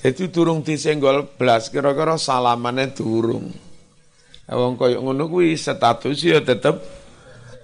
[0.05, 3.49] Jadi durung disenggol belas kira-kira salamannya durung.
[4.49, 6.77] Wong koyo ngono kuwi status ya tetep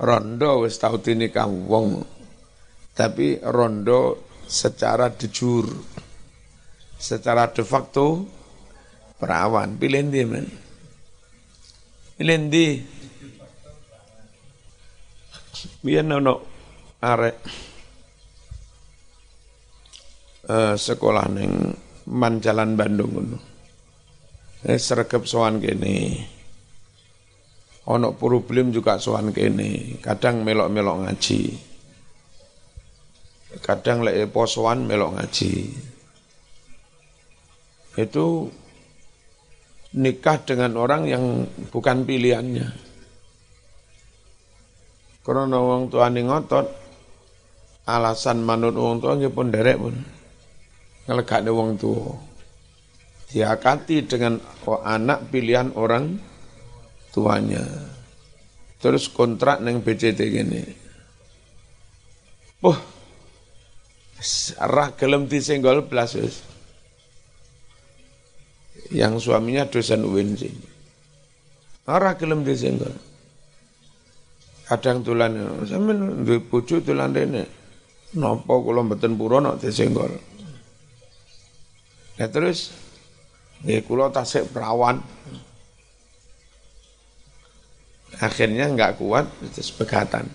[0.00, 2.00] rondo wis tau dinikah wong.
[2.96, 5.68] Tapi rondo secara dejur.
[6.96, 8.24] Secara de facto
[9.20, 9.76] perawan.
[9.76, 10.46] Pilih ndi men?
[12.16, 12.66] Pilih ndi?
[15.84, 16.34] Biyen ono
[17.04, 17.36] arek
[20.48, 21.52] uh, sekolah neng
[22.04, 23.38] Man Jalan Bandung ngono.
[24.64, 25.96] Eh sregep sowan kene.
[27.84, 31.42] Ono problem juga sowan kene, kadang melok-melok ngaji.
[33.60, 35.52] Kadang lek posoan melok ngaji.
[38.00, 38.48] Itu
[39.94, 41.24] nikah dengan orang yang
[41.70, 42.93] bukan pilihannya.
[45.24, 46.68] Karena wong tuane ngotot
[47.88, 49.96] alasan manut wong tua nggih pun derek pun.
[51.08, 52.12] Ngelegakne wong tua.
[53.32, 54.36] Diakati dengan
[54.84, 56.20] anak pilihan orang
[57.08, 57.64] tuanya.
[58.84, 60.60] Terus kontrak neng BCT gini.
[62.60, 62.76] Wah,
[64.60, 66.20] rah gelem disenggol belas
[68.92, 70.52] Yang suaminya dosen UIN sih.
[71.88, 73.13] Arah gelem disenggol
[74.64, 75.36] kadang tulan
[75.68, 77.44] sampean duwe bojo tulan rene.
[78.14, 80.12] Napa kula mboten pura nek disenggol?
[82.14, 82.72] Ya terus
[83.66, 85.02] nggih kula tasik perawan.
[88.22, 90.30] Akhirnya nggak kuat itu sepegatan.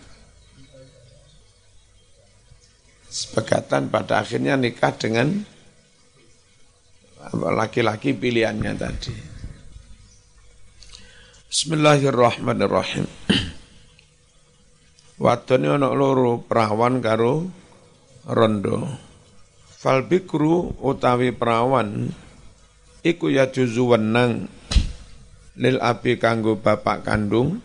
[3.10, 5.42] Sepegatan pada akhirnya nikah dengan
[7.34, 9.16] laki-laki pilihannya tadi.
[11.50, 13.10] Bismillahirrahmanirrahim
[15.20, 17.44] Wadone ana loro perawan karo
[18.24, 18.88] rondo.
[19.68, 22.08] Fal bikru utawi perawan
[23.04, 24.48] iku ya juzu wenang
[25.60, 27.60] lil abi kanggo bapak kandung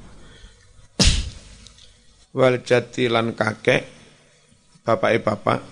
[2.34, 3.86] wal jati lan kakek
[4.82, 5.62] bapake bapak.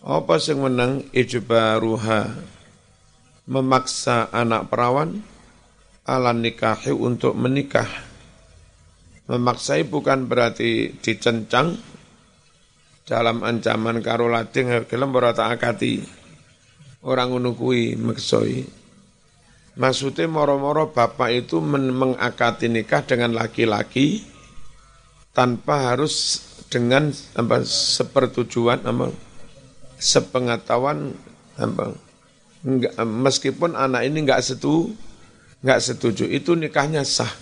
[0.00, 2.40] Apa sing menang ijbaruha
[3.44, 5.20] memaksa anak perawan
[6.08, 8.11] ala nikahi untuk menikah
[9.32, 11.80] Memaksai bukan berarti dicencang
[13.08, 16.04] dalam ancaman karo lading gelem ora akati.
[17.00, 18.60] Orang ngono kuwi maksoi.
[19.80, 24.20] Maksudnya moro-moro bapak itu mengakati nikah dengan laki-laki
[25.32, 29.16] tanpa harus dengan apa sepertujuan apa
[29.96, 31.16] sepengetahuan
[31.56, 31.96] apa
[32.68, 34.92] enggak, meskipun anak ini enggak setuju
[35.64, 37.32] enggak setuju itu nikahnya sah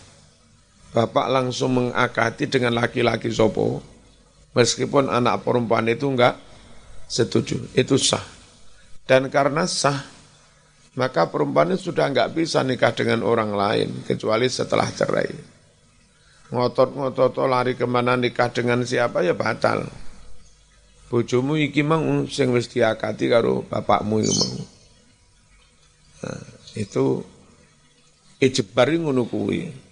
[0.90, 3.79] bapak langsung mengakati dengan laki-laki sopo,
[4.55, 6.35] meskipun anak perempuan itu enggak
[7.07, 8.22] setuju, itu sah.
[9.07, 10.07] Dan karena sah,
[10.98, 15.31] maka perempuan itu sudah enggak bisa nikah dengan orang lain, kecuali setelah cerai.
[16.50, 19.87] Ngotot-ngotot lari ke mana nikah dengan siapa ya batal.
[21.11, 24.55] Bojomu iki mang sing wis diakati karo bapakmu iku mau.
[26.22, 26.42] Nah,
[26.79, 27.22] itu
[28.38, 29.89] ijbar ngono kuwi.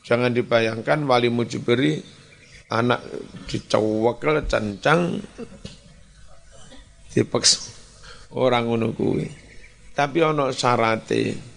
[0.00, 2.00] Jangan dibayangkan wali mujiberi
[2.70, 3.02] anak
[3.50, 5.20] dicewekel cancang
[7.12, 7.60] dipaksa
[8.32, 9.26] orang ngono kuwi.
[9.92, 11.50] Tapi ono syarate.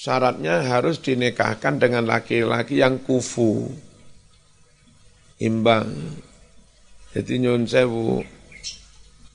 [0.00, 3.68] Syaratnya harus dinikahkan dengan laki-laki yang kufu.
[5.44, 5.88] Imbang.
[7.12, 8.24] Jadi nyun sewu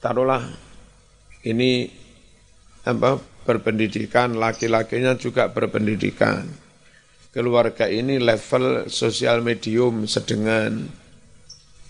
[0.01, 0.41] taruhlah
[1.45, 1.86] ini
[2.86, 6.64] apa berpendidikan, laki-lakinya juga berpendidikan
[7.36, 10.88] keluarga ini level sosial medium sedengan.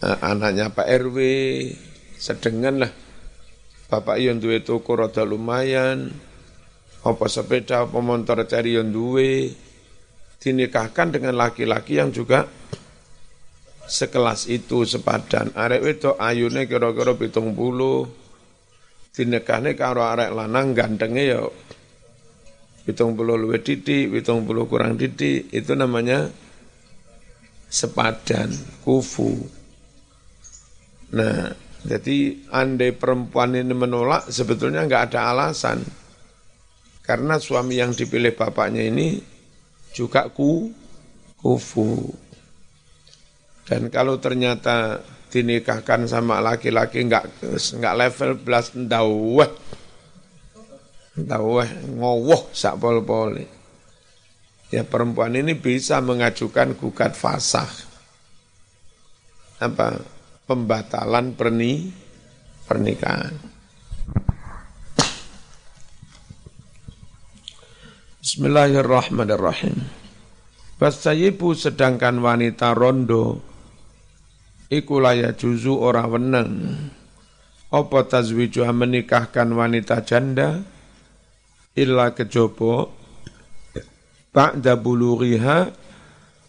[0.02, 1.18] Nah, anaknya Pak RW
[2.18, 2.92] sedengan lah.
[3.86, 6.10] Bapak yang duwe toko rada lumayan.
[7.06, 9.54] Apa sepeda apa motor cari yang duwe.
[10.42, 12.50] Dinikahkan dengan laki-laki yang juga
[13.86, 15.54] sekelas itu sepadan.
[15.54, 18.10] Arek itu ayune kira-kira pitung puluh.
[19.14, 21.42] Dinikahne karo arek lanang gantengnya ya
[22.86, 26.30] hitung puluh luwih titik, hitung puluh kurang titik, itu namanya
[27.66, 28.54] sepadan,
[28.86, 29.36] kufu.
[31.18, 31.52] Nah,
[31.86, 35.82] jadi andai perempuan ini menolak, sebetulnya nggak ada alasan.
[37.06, 39.22] Karena suami yang dipilih bapaknya ini
[39.94, 40.74] juga ku,
[41.38, 42.10] kufu.
[43.66, 47.46] Dan kalau ternyata dinikahkan sama laki-laki nggak
[47.82, 49.50] nggak level belas ndawah
[51.16, 51.52] Tahu
[51.96, 53.00] ngowoh sak pol
[54.68, 57.72] Ya perempuan ini bisa mengajukan gugat fasah.
[59.64, 60.04] Apa?
[60.44, 61.90] Pembatalan perni,
[62.68, 63.32] pernikahan.
[68.20, 69.80] Bismillahirrahmanirrahim.
[70.76, 73.40] Basayibu sedangkan wanita rondo
[74.68, 76.76] iku laya juzu ora weneng
[77.72, 80.75] apa tazwiju menikahkan wanita janda
[81.76, 82.88] illa kejaba
[84.32, 85.72] ba'da bulughiha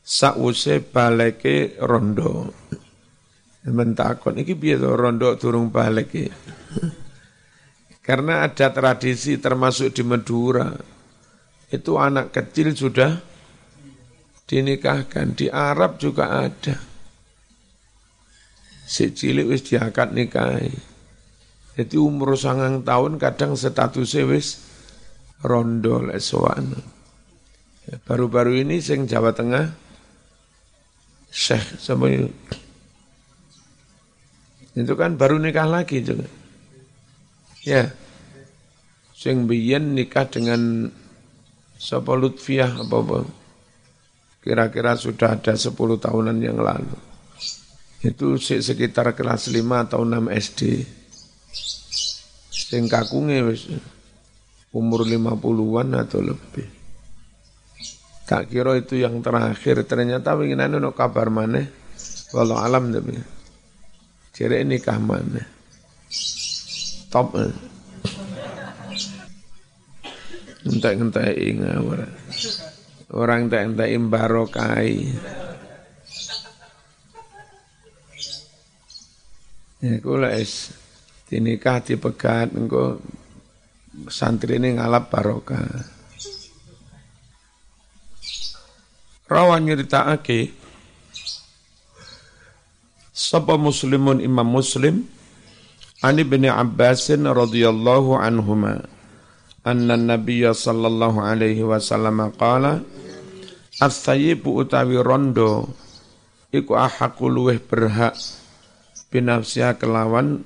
[0.07, 2.55] sause baleke rondo.
[3.67, 6.15] Mentakon iki to rondo durung balik
[8.07, 10.71] Karena ada tradisi termasuk di Madura
[11.75, 13.19] itu anak kecil sudah
[14.47, 16.79] dinikahkan di Arab juga ada.
[18.87, 20.71] Si cilik wis diangkat nikahi.
[21.75, 24.66] Jadi umur sangang tahun kadang statusnya wis
[25.45, 26.73] rondo lesoan.
[27.87, 29.87] Ya, baru-baru ini sing Jawa Tengah
[31.37, 32.09] Syekh sama
[34.77, 36.29] Itu kan baru nikah lagi juga.
[37.65, 37.93] Ya.
[39.17, 40.93] Sing biyen nikah dengan
[41.77, 43.19] sapa Lutfiah apa apa.
[44.41, 46.97] Kira-kira sudah ada 10 tahunan yang lalu.
[48.05, 49.59] Itu sekitar kelas 5
[49.91, 50.61] atau 6 SD.
[52.53, 53.67] Sing kakunge wis
[54.77, 56.69] umur 50-an atau lebih.
[58.29, 61.65] Tak kira itu yang terakhir, ternyata winginan ono kabar mana?
[62.37, 63.17] Walau alam tapi.
[64.37, 65.41] Ciri nikah mana?
[67.09, 67.33] Top.
[67.41, 67.55] Eh.
[70.67, 71.79] Entek-entek ingat
[73.15, 75.15] orang tak entek barokai.
[79.79, 80.75] Ya kula es
[81.31, 82.99] dinikah dipegat engko
[84.13, 85.65] santri ini ngalap barokah.
[89.27, 90.55] Rawan nyeritakake
[93.11, 95.03] sapa muslimun imam muslim
[96.05, 98.85] Ani bin Abbasin radhiyallahu anhuma
[99.67, 102.85] anna nabiyya sallallahu alaihi wasallam qala
[103.83, 105.67] as-sayyibu utawi rondo
[106.55, 108.15] iku ahakul luweh berhak
[109.11, 110.45] binafsiha kelawan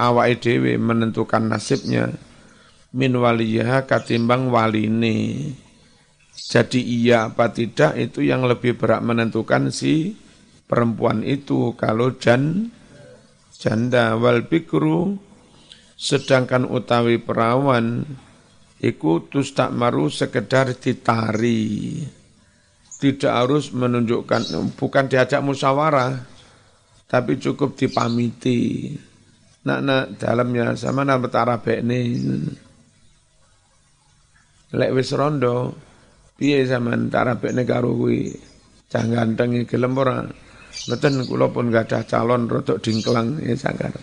[0.00, 2.14] awake dhewe menentukan nasibnya
[2.94, 5.50] min waliyah katimbang waline
[6.34, 10.14] jadi iya apa tidak itu yang lebih berat menentukan si
[10.70, 12.70] perempuan itu kalau jan
[13.58, 15.18] janda wal bikru
[15.98, 18.06] sedangkan utawi perawan
[18.84, 22.04] iku tak maru sekedar ditari.
[22.94, 26.24] Tidak harus menunjukkan, bukan diajak musyawarah,
[27.04, 28.94] tapi cukup dipamiti.
[29.64, 32.00] Nak nak dalamnya sama nama tarabek ini.
[34.74, 35.70] Lek wis rondo,
[36.34, 38.34] piye zaman tarabek ini karo kuwi.
[38.90, 40.22] Cah ganteng gelem ora.
[40.90, 43.94] Mboten kula pun gak ada calon rodok dingklang ya sanggar.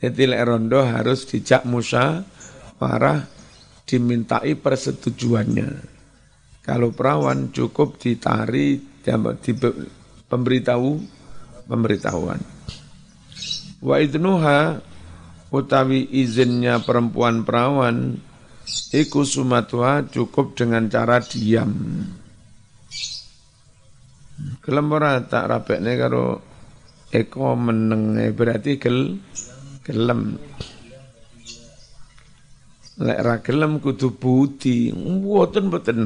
[0.00, 2.24] Jadi lek rondo harus dijak musa
[2.80, 3.20] marah
[3.84, 5.68] dimintai persetujuannya.
[6.64, 9.52] Kalau perawan cukup ditari di
[10.28, 10.90] pemberitahu
[11.68, 12.40] pemberitahuan.
[13.80, 14.89] Wa idnuha
[15.50, 18.18] utawi izinnya perempuan perawan
[18.94, 21.74] iku sumatwa cukup dengan cara diam.
[24.62, 26.40] Kelembora tak rapekne karo
[27.10, 29.18] eko meneng berarti gel
[29.84, 30.38] gelem.
[33.00, 34.92] Lek ra gelem kudu budi.
[34.92, 35.98] Mboten mboten.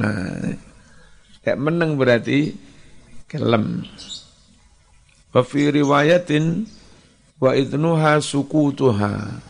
[1.45, 2.55] Lek meneng berarti
[3.27, 3.83] gelem.
[5.35, 6.63] Wa fi riwayatin
[7.39, 9.41] wa idnuha sukutuha.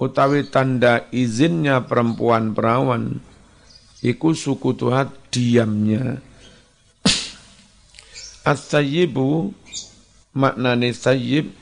[0.00, 3.20] Utawi tanda izinnya perempuan perawan
[4.00, 6.24] iku sukutuha diamnya.
[8.40, 9.52] As-sayyibu
[10.32, 11.52] maknane sayyib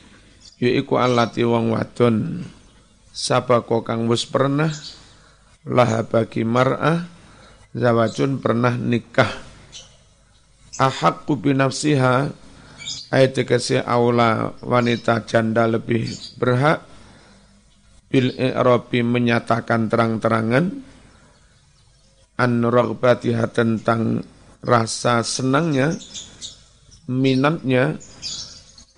[0.63, 2.47] yaiku alati wong wadon.
[3.11, 4.71] Sabako kang wis pernah
[5.67, 7.11] lah bagi mar'ah
[7.75, 9.35] zawajun pernah nikah.
[10.79, 12.31] Ahakku binafsiha
[13.09, 16.85] ayat tegesi aula wanita janda lebih berhak
[18.09, 20.65] bil i'rabi menyatakan terang-terangan
[22.39, 24.25] an ragbatiha tentang
[24.65, 25.97] rasa senangnya
[27.09, 27.97] minatnya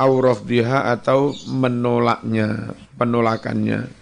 [0.01, 3.93] auraf diha atau menolaknya, penolakannya.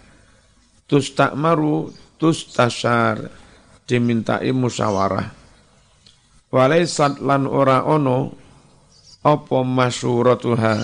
[0.87, 3.29] Tus tak maru, tus tasar,
[3.85, 5.29] dimintai musyawarah.
[6.49, 8.33] Walaisat lan ora ono,
[9.23, 10.75] opo masyuratuha,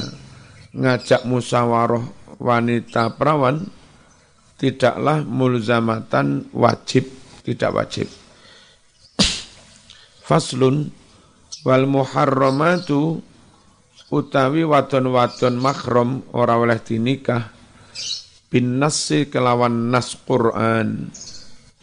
[0.75, 2.03] ngajak musyawarah
[2.43, 3.71] wanita perawan,
[4.59, 7.07] tidaklah mulzamatan wajib,
[7.47, 8.09] tidak wajib.
[10.27, 10.91] Faslun,
[11.63, 13.23] wal muharramatu,
[14.11, 17.51] utawi wadon-wadon mahram ora oleh dinikah
[18.51, 21.11] bin nasi kelawan nas Quran.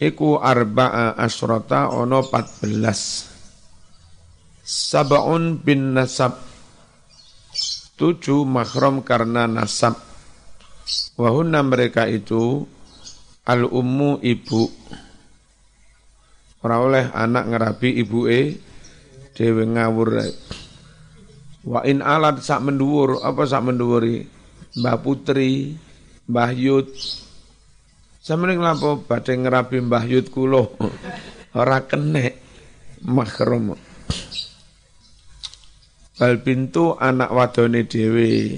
[0.02, 3.31] Iku arba'a asrota ono 14
[4.62, 6.38] sabaun bin nasab
[7.98, 9.98] tujuh mahram karena nasab
[11.18, 12.66] wahuna mereka itu
[13.46, 14.70] al ummu ibu
[16.62, 18.56] ora oleh anak ngerabi ibu e
[19.34, 20.22] dewe ngawur
[21.62, 24.26] Wa in alat sak menduwur, apa sak menduwuri?
[24.82, 25.78] Mbah Putri,
[26.26, 26.90] Mbah Yud.
[28.18, 30.66] Sampeyan nglapo badhe ngerabi Mbah Yud kula.
[31.54, 32.34] Ora kenek
[33.06, 33.78] mahram.
[36.22, 38.54] Bal pintu anak wadone dhewe.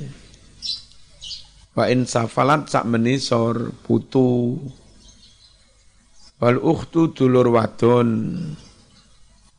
[1.72, 4.60] Wa in safalat sak menisor putu.
[6.44, 8.36] Wal ukhtu dulur wadon.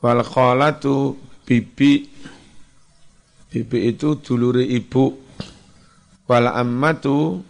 [0.06, 1.18] Wal khalatu
[1.50, 2.06] bibi
[3.50, 5.10] Bibi itu dulure ibu.
[6.30, 7.42] Wal ammatu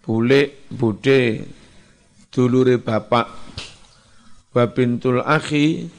[0.00, 1.44] bule bude
[2.32, 3.28] dulure bapak.
[4.56, 5.92] Wa bintul akhi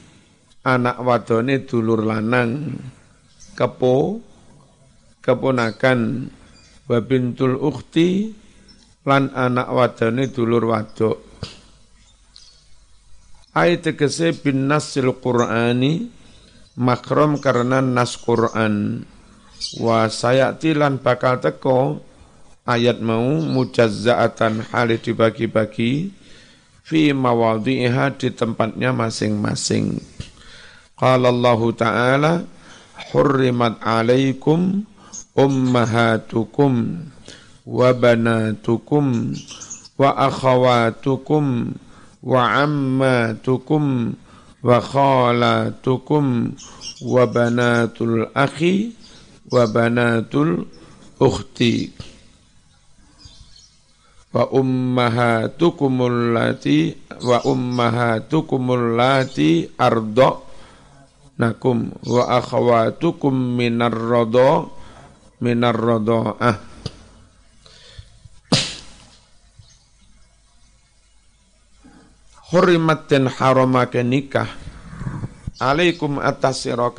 [0.66, 2.82] anak wadone dulur lanang.
[3.54, 4.20] Kepo.
[5.22, 6.28] Keponakan
[6.90, 8.34] wa bintul ukhti
[9.06, 11.32] lan anak wadone dulur wadok
[13.52, 16.08] ayat tegese bin nasil qur'ani
[16.76, 19.04] makrom karena nas Qur'an.
[19.78, 22.02] Wa sayati lan bakal teko
[22.66, 26.10] ayat mau mujazza'atan hali dibagi-bagi
[26.82, 30.02] fi mawadhi'iha di tempatnya masing-masing.
[30.98, 32.32] Qala Allah taala
[33.10, 34.86] hurrimat alaikum
[35.34, 37.02] ummahatukum
[37.66, 39.34] wa banatukum
[39.98, 41.74] wa akhawatukum
[42.22, 44.14] wa ammatukum
[44.62, 46.54] wa khalatukum
[47.02, 48.94] wa banatul akhi
[49.50, 50.70] wa banatul
[51.18, 51.90] ukhti
[54.32, 56.94] wa ummahatukumul lati
[57.26, 60.51] wa ummahatukumul lati ardo
[61.42, 64.70] nakum wa akhawatukum minar rodo
[65.42, 66.72] minar rodo'ah
[72.52, 74.44] Hurimat dan haramake nikah.
[75.56, 76.92] Alaikum atas sira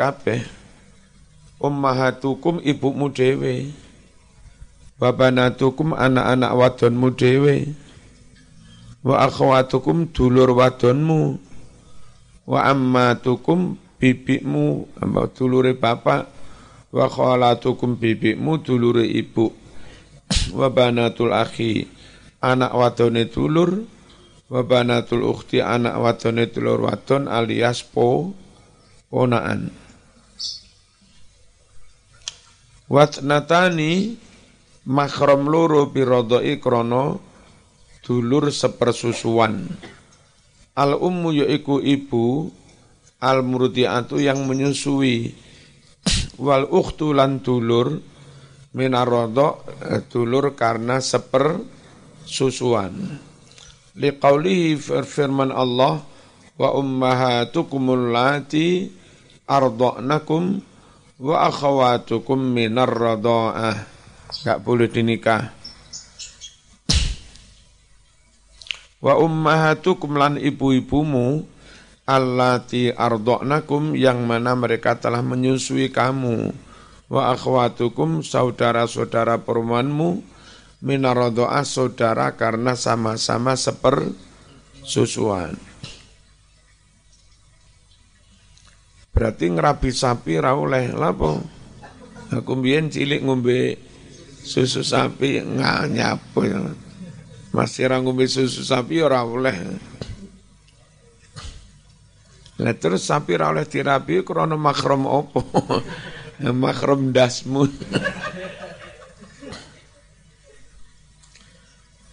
[1.62, 3.70] Ummahatukum ibumu dewe
[4.98, 7.70] Wabanatukum anak-anak wadonmu dewe
[9.06, 11.38] Wa akhwatukum dulur wadonmu.
[12.50, 15.00] Wa ammatukum bibikmu
[15.32, 16.28] Dulure bapak
[16.92, 19.48] wa khalatukum bibikmu dulure ibu
[20.52, 21.88] wa banatul akhi
[22.44, 23.80] anak wadone dulur
[24.52, 28.36] wa banatul ukhti anak wadone dulur wadon alias po
[29.08, 29.72] ponaan.
[32.92, 34.20] Watnatani
[34.84, 37.24] makrom loro birodoi krono
[38.04, 39.66] dulur sepersusuan.
[40.76, 42.52] Al ummu yaiku ibu
[43.24, 45.32] al murdiatu yang menyusui.
[46.36, 47.96] Wal ukhtu lan dulur
[48.76, 51.64] minarodo eh, dulur karena seper
[52.28, 52.92] susuan.
[53.96, 54.76] Liqaulihi
[55.08, 56.04] firman Allah
[56.60, 58.92] wa ummahatukumul lati
[59.48, 60.60] arda'nakum
[61.24, 63.78] wa akhawatukum minar radha'ah
[64.42, 65.54] enggak boleh dinikah.
[69.04, 71.53] Wa ummahatukum lan ibu-ibumu
[72.04, 76.52] allati ardoknakum yang mana mereka telah menyusui kamu
[77.08, 80.24] wa akhwatukum saudara-saudara perempuanmu
[80.84, 84.12] minarodoa saudara karena sama-sama seper
[84.84, 85.56] susuan.
[89.14, 91.40] Berarti ngerabi sapi ra oleh lapo.
[92.34, 93.78] Aku mbiyen cilik ngombe
[94.42, 96.50] susu sapi nganyapu.
[97.54, 99.56] Masih ra ngombe susu sapi ora oleh.
[102.62, 105.42] Lah terus sapi ra oleh dirabi krana makrom opo?
[106.64, 107.66] makrom dasmu.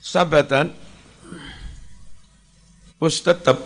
[0.01, 0.73] Sabatan
[3.01, 3.57] Us tetap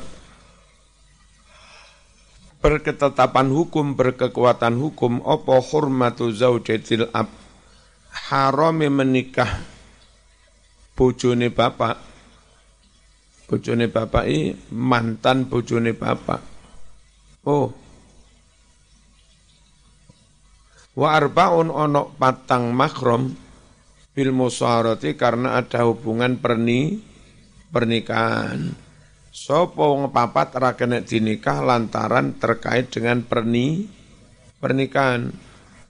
[2.63, 7.29] berketetapan hukum berkekuatan hukum opo hurmatu zaujatil ab
[8.31, 9.59] harame menikah
[10.95, 11.99] bojone bapak
[13.51, 16.54] bojone bapak i mantan bojone bapak
[17.45, 17.69] Oh.
[20.97, 23.37] Wa arbaun ono patang makrom
[24.15, 27.03] bil musarati karena ada hubungan perni
[27.69, 28.73] pernikahan.
[29.35, 33.91] Sopo wong papat ra kena dinikah lantaran terkait dengan perni
[34.63, 35.35] pernikahan.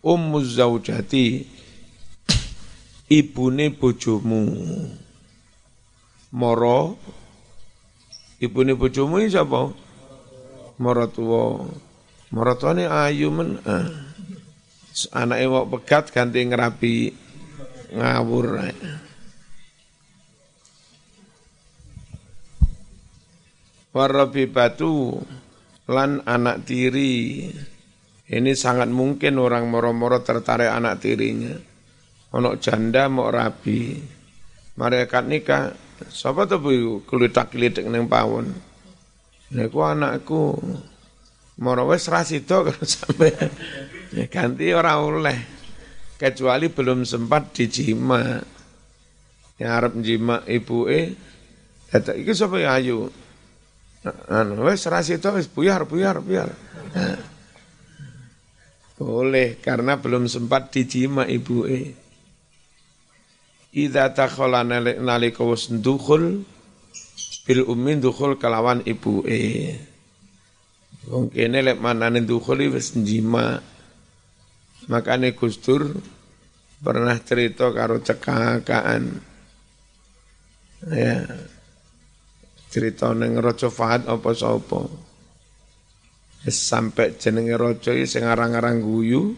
[0.01, 1.45] Ummu zaujati
[3.13, 4.43] ibune bojomu.
[6.33, 6.97] Moro
[8.41, 9.84] ibune bojomu sapa?
[10.81, 11.69] Maratuwa
[12.35, 13.87] maratuwane ayu men ah.
[15.15, 16.95] anake wong pegat ganti ngerapi
[17.95, 18.47] ngawur
[23.95, 25.23] Warabi batu
[25.87, 27.47] lan anak tiri.
[28.27, 31.55] Ini sangat mungkin orang moro-moro tertarik anak tirinya.
[32.35, 33.95] Ono janda mau rabi.
[34.75, 35.71] Mereka nikah.
[36.11, 36.71] Siapa tuh bu
[37.07, 38.74] kulitak-kulitik neng pawon.
[39.53, 40.57] Niku anakku
[41.61, 42.65] moro wis ra sida
[42.97, 43.31] sampai
[44.17, 45.39] ya, ganti ora oleh
[46.17, 48.41] kecuali belum sempat dijima.
[49.55, 51.15] Ya arep jima ibuke
[51.93, 53.13] kata iki sapa ya ayu.
[54.33, 56.51] Anu wis ra sida wis buyar buyar buyar.
[58.95, 61.93] Boleh karena belum sempat dijima ibu e.
[63.75, 66.47] Idza takhala nalika wis dukhul
[67.45, 69.77] bil ummi dukhul kelawan ibu e.
[71.05, 73.61] Wong kene lek manane dukhul wis jima.
[74.89, 75.93] Makane Gustur
[76.81, 79.05] pernah cerita karo cekakaan.
[80.93, 81.25] Ya.
[82.69, 84.83] Cerita ning Raja Fahad apa sapa.
[86.45, 89.33] sampai jenenge raja sing aran-aran guyu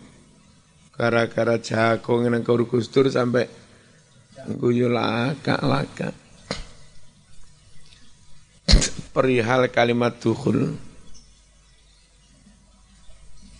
[0.90, 3.46] gara-gara jagung nang Gustur sampai
[4.58, 6.25] guyu laka-laka.
[9.14, 10.76] Perihal kalimat dukhul.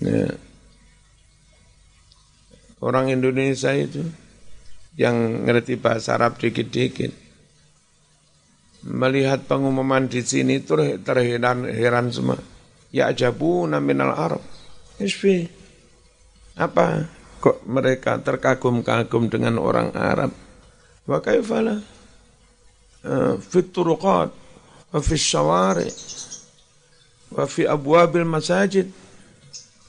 [0.03, 0.37] Ya.
[2.83, 4.05] Orang Indonesia itu
[5.01, 7.13] yang ngerti bahasa Arab dikit-dikit
[8.87, 12.39] melihat pengumuman di sini itu terheran heran semua
[12.95, 14.43] ya'jabuna minal Arab.
[14.97, 15.45] Isfi.
[16.57, 17.05] Apa?
[17.43, 20.33] Kok mereka terkagum-kagum dengan orang Arab?
[21.05, 21.85] Wa kaifala?
[23.07, 24.33] Uh, turuqat,
[24.96, 25.90] wa fi syawari,
[27.32, 28.88] wa fi abwabil masajid,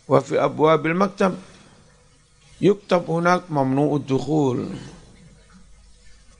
[0.08, 1.34] wa fi abwabil maktab.
[2.62, 4.70] Yuktab hunak mamnu'ud dukhul.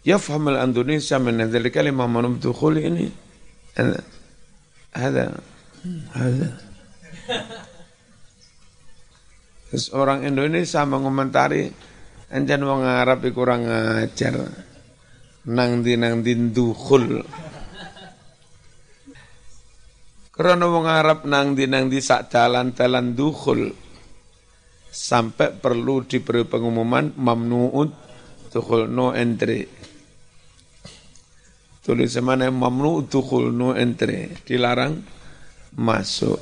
[0.02, 3.06] يفهم الأندونيسيا من هذه الكلمة ممنوع الدخول ini
[4.98, 5.24] هذا
[6.14, 6.50] ada.
[9.70, 11.70] Terus orang Indonesia mengomentari
[12.28, 14.36] anjan wong Arab kurang ajar.
[15.48, 17.24] Nang di nang di dukhul.
[20.37, 23.73] Karena wong Arab nang di nang di sak dalan-dalan dukhul.
[24.93, 27.89] Sampai perlu diberi pengumuman mamnu'ud
[28.53, 29.65] dukhul no entry.
[31.81, 34.29] Tulis mana mamnu'ud dukhul no entry.
[34.45, 35.01] Dilarang
[35.73, 36.37] masuk.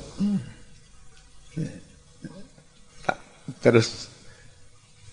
[3.64, 4.12] Terus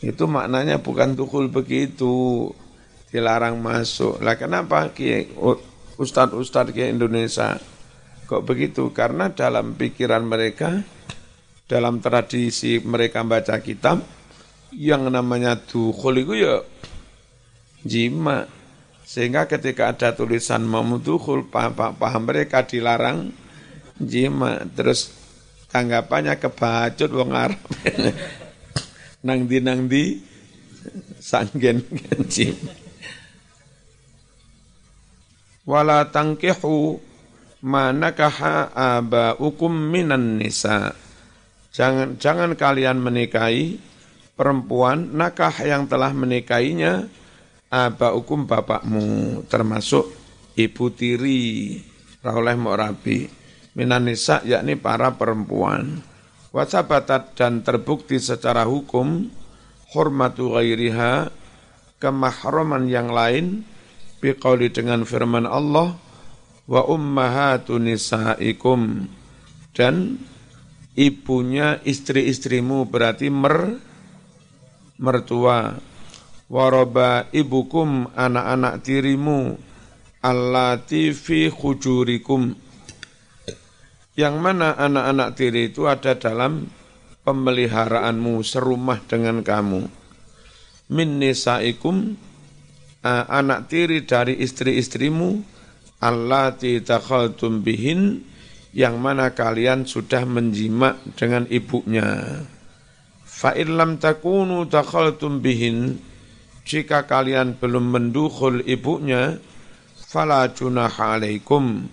[0.04, 2.52] itu maknanya bukan tukul begitu,
[3.14, 4.20] dilarang masuk.
[4.20, 4.92] Lah kenapa
[5.96, 7.56] ustadz-ustadz ke Indonesia
[8.26, 8.92] kok begitu?
[8.96, 10.84] Karena dalam pikiran mereka,
[11.70, 14.04] dalam tradisi mereka baca kitab,
[14.74, 16.62] yang namanya tukul itu ya
[17.84, 18.46] jima.
[19.04, 23.44] Sehingga ketika ada tulisan mamudukul, paham, paham mereka dilarang
[24.00, 25.14] jima terus
[25.70, 27.62] tanggapannya kebacut wong Arab
[29.26, 30.20] nang di nang di
[31.22, 31.82] sanggen
[32.28, 32.74] jima
[35.64, 37.00] wala tangkihu
[37.64, 40.92] manakaha abaukum minan nisa?
[41.74, 43.80] Jangan jangan kalian menikahi
[44.36, 45.16] perempuan.
[45.16, 47.08] Nakah yang telah menikahinya
[47.72, 50.12] abaukum bapakmu termasuk
[50.60, 51.80] ibu tiri
[52.22, 53.26] oleh rabi.
[53.74, 56.04] Minan nisa yakni para perempuan.
[56.54, 59.26] Wasabatat dan terbukti secara hukum
[59.90, 61.34] hormatu ghairiha
[61.98, 63.66] kemahroman yang lain
[64.22, 65.98] biqauli dengan firman Allah
[66.68, 69.10] wa ummahatu nisaikum.
[69.74, 70.22] Dan
[70.94, 73.82] ibunya istri-istrimu berarti mer
[75.02, 75.80] mertua.
[76.54, 79.58] Waroba ibukum anak-anak tirimu
[80.22, 82.54] allati fi khujurikum.
[84.14, 86.70] Yang mana anak-anak tiri itu ada dalam
[87.26, 89.90] pemeliharaanmu serumah dengan kamu.
[90.94, 92.14] Min nisaikum
[93.02, 95.53] anak tiri dari istri-istrimu
[96.04, 98.28] allati takhaltum bihin
[98.76, 102.44] yang mana kalian sudah menjimak dengan ibunya.
[103.24, 105.96] Fa lam takunu takhaltum bihin
[106.68, 109.40] jika kalian belum mendukhul ibunya
[109.96, 111.88] fala junaha alaikum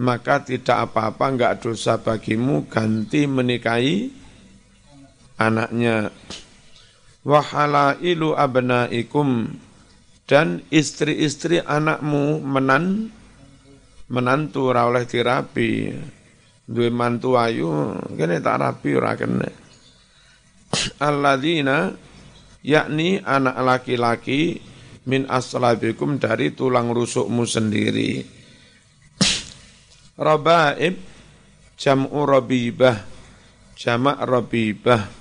[0.00, 4.12] maka tidak apa-apa enggak dosa bagimu ganti menikahi
[5.40, 6.12] anaknya
[7.24, 9.56] wahalailu abnaikum
[10.28, 13.12] dan istri-istri anakmu menan
[14.10, 15.94] menantu ora oleh dirapi
[16.66, 19.50] duwe mantu ayu kene tak rapi ora kene.
[21.02, 21.90] Alladzina
[22.62, 24.60] yakni anak laki-laki
[25.06, 28.22] min aslabikum dari tulang rusukmu sendiri.
[30.20, 30.94] Rabaib
[31.80, 33.08] jam'u rabibah
[33.72, 35.20] jamak rabibah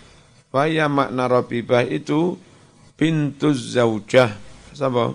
[0.49, 2.33] Waya makna rabibah itu
[2.97, 4.33] pintu zaujah.
[4.73, 5.13] Sapa?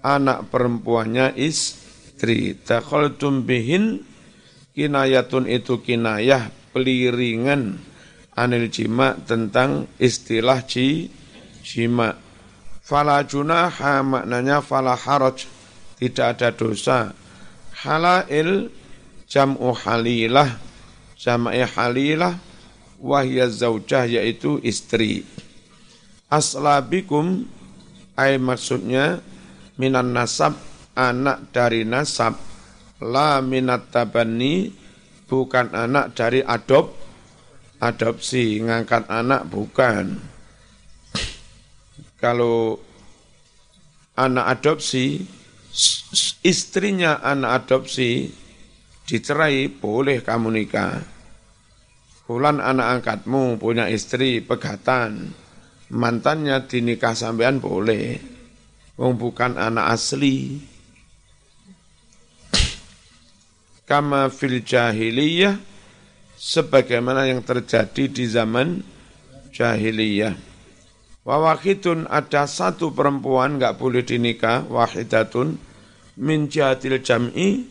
[0.00, 1.36] Anak perempuannya
[2.18, 4.02] istri Takhaltum bihin
[4.74, 7.78] Kinayatun itu kinayah Peliringan
[8.34, 11.10] Anil jima tentang istilah ji,
[11.66, 12.14] jima.
[12.86, 14.94] Fala junaha maknanya fala
[15.98, 17.10] Tidak ada dosa.
[17.82, 18.70] Halail
[19.26, 20.54] jam'u halilah.
[21.18, 22.38] Jam'i halilah
[23.02, 25.26] wahya zaujah yaitu istri.
[26.30, 27.42] Aslabikum
[28.14, 29.18] ay maksudnya
[29.74, 30.54] minan nasab
[30.98, 32.34] anak dari nasab
[32.98, 34.74] la minat tabani
[35.30, 36.98] bukan anak dari adop
[37.78, 40.18] adopsi ngangkat anak bukan
[42.18, 42.74] kalau
[44.18, 45.22] anak adopsi
[46.42, 48.26] istrinya anak adopsi
[49.06, 50.98] dicerai boleh kamu nikah
[52.28, 55.32] Fulan anak angkatmu punya istri pegatan
[55.88, 58.20] mantannya dinikah sampean boleh.
[59.00, 60.60] Wong bukan anak asli.
[63.88, 65.56] Kama fil jahiliyah
[66.36, 68.84] sebagaimana yang terjadi di zaman
[69.48, 70.36] jahiliyah.
[71.24, 75.56] Wawakitun ada satu perempuan nggak boleh dinikah, wahidatun
[76.20, 77.64] min jahatil jam'i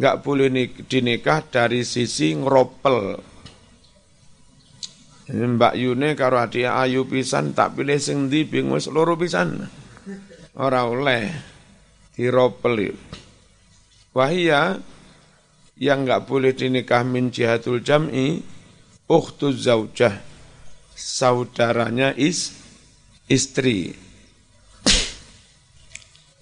[0.00, 0.48] nggak boleh
[0.88, 3.20] dinikah dari sisi ngeropel
[5.30, 9.62] Mbak Yune karo adik ayu pisan tak pilih sing ndi bingung seluruh pisan.
[10.58, 11.30] Ora oleh
[12.18, 12.90] diropel.
[14.10, 14.74] Wahia
[15.80, 18.44] yang enggak boleh dinikah min jihatul jam'i
[19.08, 20.20] ukhtu zaujah.
[20.92, 22.52] Saudaranya is
[23.24, 23.96] istri.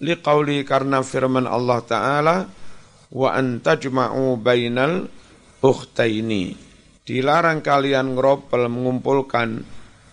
[0.03, 2.37] Liqauli karena firman Allah taala
[3.15, 5.07] wa antajma'u bainal
[5.63, 6.59] ukhtaini.
[7.07, 9.63] Dilarang kalian ngeropel mengumpulkan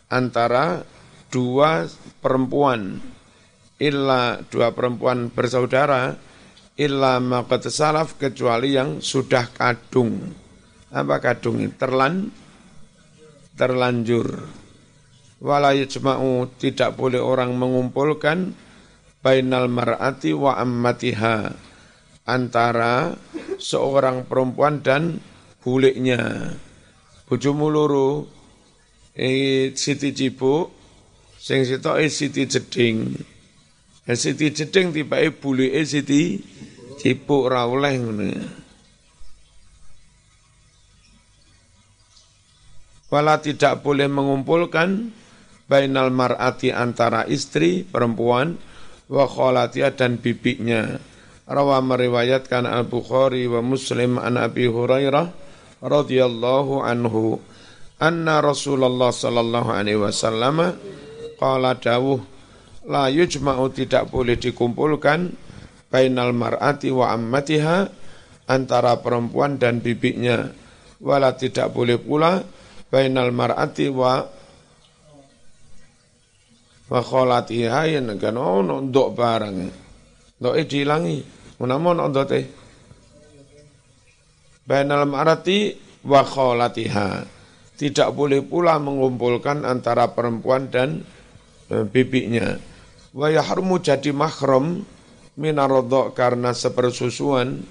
[0.07, 0.87] antara
[1.35, 1.91] dua
[2.23, 3.03] perempuan.
[3.77, 6.17] Illa dua perempuan bersaudara
[6.77, 10.21] illa maqad salaf kecuali yang sudah kadung.
[10.93, 12.31] Apa kadung terlan
[13.57, 14.29] terlanjur.
[15.41, 18.57] Wala yajma'u tidak boleh orang mengumpulkan
[19.21, 21.53] bainal mar'ati wa ammatiha
[22.25, 23.17] antara
[23.61, 25.21] seorang perempuan dan
[25.61, 26.53] buliknya.
[27.27, 28.31] Bojomu loro
[29.17, 30.71] eh Siti Cibuk
[31.41, 33.17] sing sitoke Siti Jeding
[34.07, 36.39] ya Siti Jeding tibake bulike Siti
[36.97, 38.31] Cibuk ora oleh ngono
[43.07, 45.15] Wala tidak boleh mengumpulkan
[45.71, 48.59] bainal mar'ati antara istri perempuan
[49.07, 50.99] wa kholatia dan bibiknya.
[51.47, 55.31] Rawa meriwayatkan Al-Bukhari wa Muslim an Abi Hurairah
[55.79, 57.39] radhiyallahu anhu
[58.03, 60.75] anna Rasulullah sallallahu alaihi wasallam
[61.39, 62.19] qala dawuh
[62.87, 65.35] la yujma'u tidak boleh dikumpulkan
[65.91, 67.91] bainal mar'ati wa ammatiha
[68.47, 70.47] antara perempuan dan bibinya
[71.03, 72.43] wala tidak boleh pula
[72.89, 74.23] bainal mar'ati wa
[76.87, 79.59] wa kholatiha yen kan ono ndok barang
[80.39, 81.19] ndok dilangi
[81.59, 82.67] menawa ono ndote
[84.67, 87.09] bainal marati wa kholatiha.
[87.77, 91.05] Tidak boleh pula mengumpulkan antara perempuan dan
[91.71, 92.57] e, bibinya.
[93.17, 94.85] Wa yahrumu jadi mahram
[95.41, 97.65] minarodok karena sepersusuan.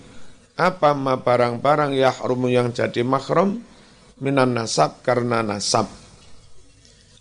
[0.57, 3.61] Apa ma barang-barang yahrumu yang jadi mahram
[4.17, 5.85] minan nasab karena nasab.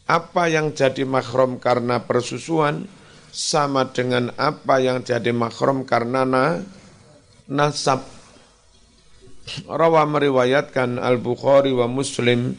[0.08, 2.88] Apa yang jadi mahram karena persusuan
[3.34, 6.62] sama dengan apa yang jadi mahram karena na,
[7.50, 8.06] nasab
[9.68, 12.56] Rawa meriwayatkan Al-Bukhari wa Muslim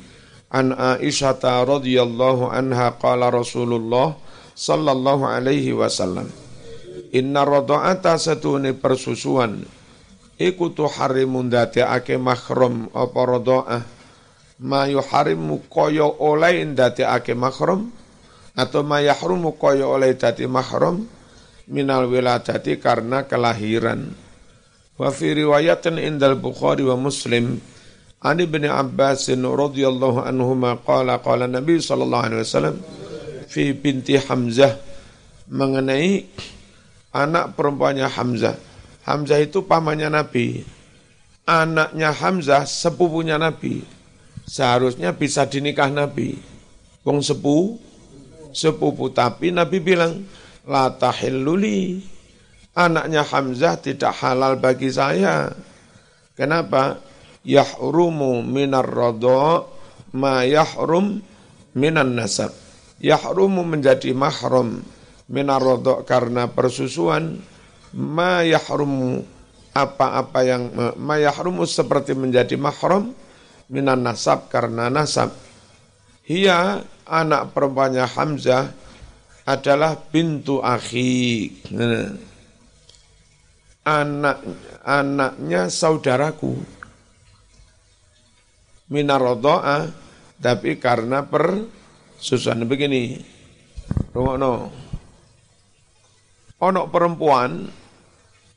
[0.53, 4.13] an Aisyah radhiyallahu anha qala Rasulullah
[4.55, 6.31] sallallahu alaihi wasallam.
[7.11, 9.67] Inna radha'ata satune persusuan.
[10.35, 13.83] Iku tuharimun ake mahram apa radha'ah
[14.59, 17.91] ma yuharimu kaya oleh ake mahram
[18.55, 21.07] atau ma yahrumu kaya oleh dadi mahram
[21.67, 24.11] minal wiladati karena kelahiran.
[24.95, 27.59] Wa fi riwayatin indal Bukhari wa Muslim.
[28.25, 32.75] An Ibn Abbas radhiyallahu anhuma qala qala Nabi sallallahu alaihi wasallam
[33.47, 34.75] fi binti Hamzah
[35.49, 36.25] mengenai
[37.15, 38.57] anak perempuannya Hamzah.
[39.05, 40.65] Hamzah itu pamannya Nabi.
[41.45, 43.85] Anaknya Hamzah sepupunya Nabi.
[44.49, 46.37] Seharusnya bisa dinikah Nabi.
[47.05, 47.77] Wong sepupu,
[48.49, 50.25] sepupu tapi Nabi bilang
[50.65, 52.01] la tahilluli
[52.73, 55.53] anaknya Hamzah tidak halal bagi saya.
[56.33, 56.99] Kenapa?
[57.45, 59.69] Yahrumu minar rodo
[60.17, 61.21] ma yahrum
[61.77, 62.64] minan nasab.
[63.03, 64.79] Yahrumu menjadi mahrum
[65.27, 67.41] minar rodo karena persusuan
[67.95, 69.25] ma yahrumu
[69.75, 70.63] apa-apa yang
[70.95, 73.11] ma yahrumu seperti menjadi mahrum
[73.67, 75.33] minan nasab karena nasab.
[76.25, 78.65] Hia anak perempuannya Hamzah
[79.45, 81.53] adalah bintu akhi.
[83.85, 84.41] Anak
[84.81, 86.57] anaknya saudaraku
[88.89, 89.85] minarodoa
[90.41, 91.21] tapi karena
[92.25, 93.21] persusuan begini.
[94.09, 94.73] Rungokno.
[96.57, 97.69] Ono perempuan,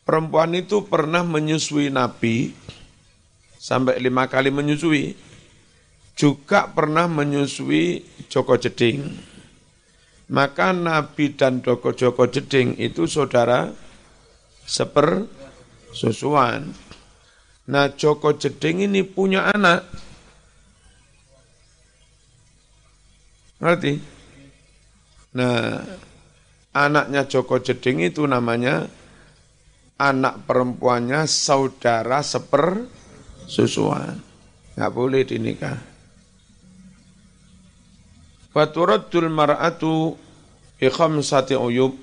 [0.09, 2.57] perempuan itu pernah menyusui Nabi
[3.61, 5.13] sampai lima kali menyusui,
[6.17, 9.05] juga pernah menyusui Joko Jeding.
[10.33, 13.69] Maka Nabi dan Joko Joko Jeding itu saudara
[14.65, 15.29] seper
[15.93, 16.73] susuan.
[17.69, 20.08] Nah Joko Jeding ini punya anak.
[23.59, 23.93] Ngerti?
[25.39, 25.83] Nah
[26.75, 28.87] anaknya Joko Jeding itu namanya
[29.99, 32.87] anak perempuannya saudara seper
[33.51, 34.19] susuan.
[34.79, 35.79] Nggak boleh dinikah.
[38.55, 40.15] Faturaddul mar'atu
[40.79, 41.95] bi khamsati uyub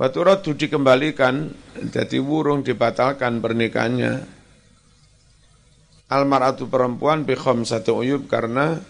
[0.00, 1.52] Waturadu dikembalikan,
[1.92, 4.24] jadi wurung dibatalkan pernikahannya.
[6.08, 8.80] Almaratu perempuan bikhom satu uyub karena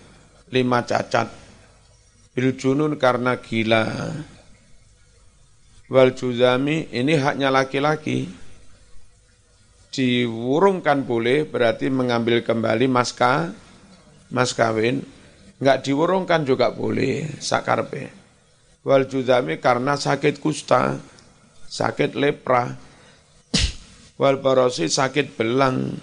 [0.50, 1.30] lima cacat.
[2.34, 3.86] Biljunun karena gila.
[5.90, 8.30] Wal juzami ini haknya laki-laki.
[9.90, 13.50] Diwurungkan boleh berarti mengambil kembali maska,
[14.30, 15.02] mas kawin.
[15.58, 18.20] Enggak diwurungkan juga boleh, sakarpe
[18.80, 20.96] wal judami karena sakit kusta,
[21.68, 22.76] sakit lepra,
[24.16, 25.96] wal barosi sakit belang,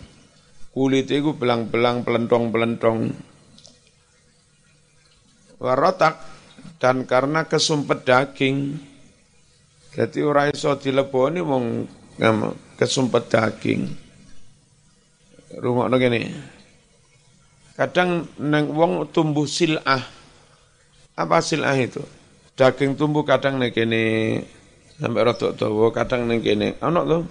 [0.73, 3.13] kulit itu belang-belang pelentong-pelentong,
[5.57, 6.21] warotak
[6.77, 8.77] dan karena kesumpet daging,
[9.93, 11.85] jadi orang iso dileboni wong
[12.77, 13.89] kesumpet daging.
[15.57, 16.21] Rumah gini.
[17.73, 20.01] Kadang neng wong tumbuh silah.
[21.17, 22.03] Apa silah itu?
[22.57, 24.03] daging tumbuh kadang nih kene
[24.97, 27.23] sampai rotok dawa kadang nih kene ono tuh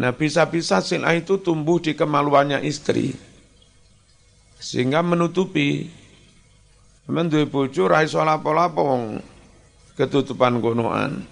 [0.00, 3.12] nah bisa-bisa silah itu tumbuh di kemaluannya istri
[4.56, 5.92] sehingga menutupi
[7.10, 9.18] Memang dua bojo rai lapo-lapo wong
[9.98, 11.26] ketutupan konoan.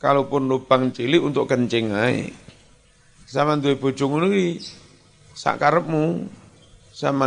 [0.00, 2.32] Kalaupun lubang cilik untuk kencing ae.
[3.28, 4.64] Sama dua bojo ngono iki
[5.36, 6.40] sak karepmu.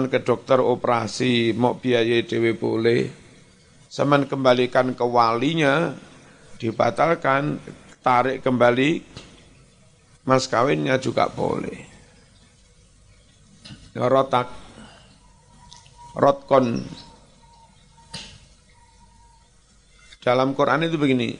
[0.09, 3.25] Ke dokter operasi mau biaya dhewe boleh
[3.95, 5.95] Semen kembalikan ke walinya,
[6.59, 7.63] dibatalkan,
[8.03, 8.99] tarik kembali,
[10.27, 11.79] mas kawinnya juga boleh.
[13.95, 14.51] Rotak,
[16.19, 16.83] rotkon.
[20.25, 21.37] Dalam Quran itu begini,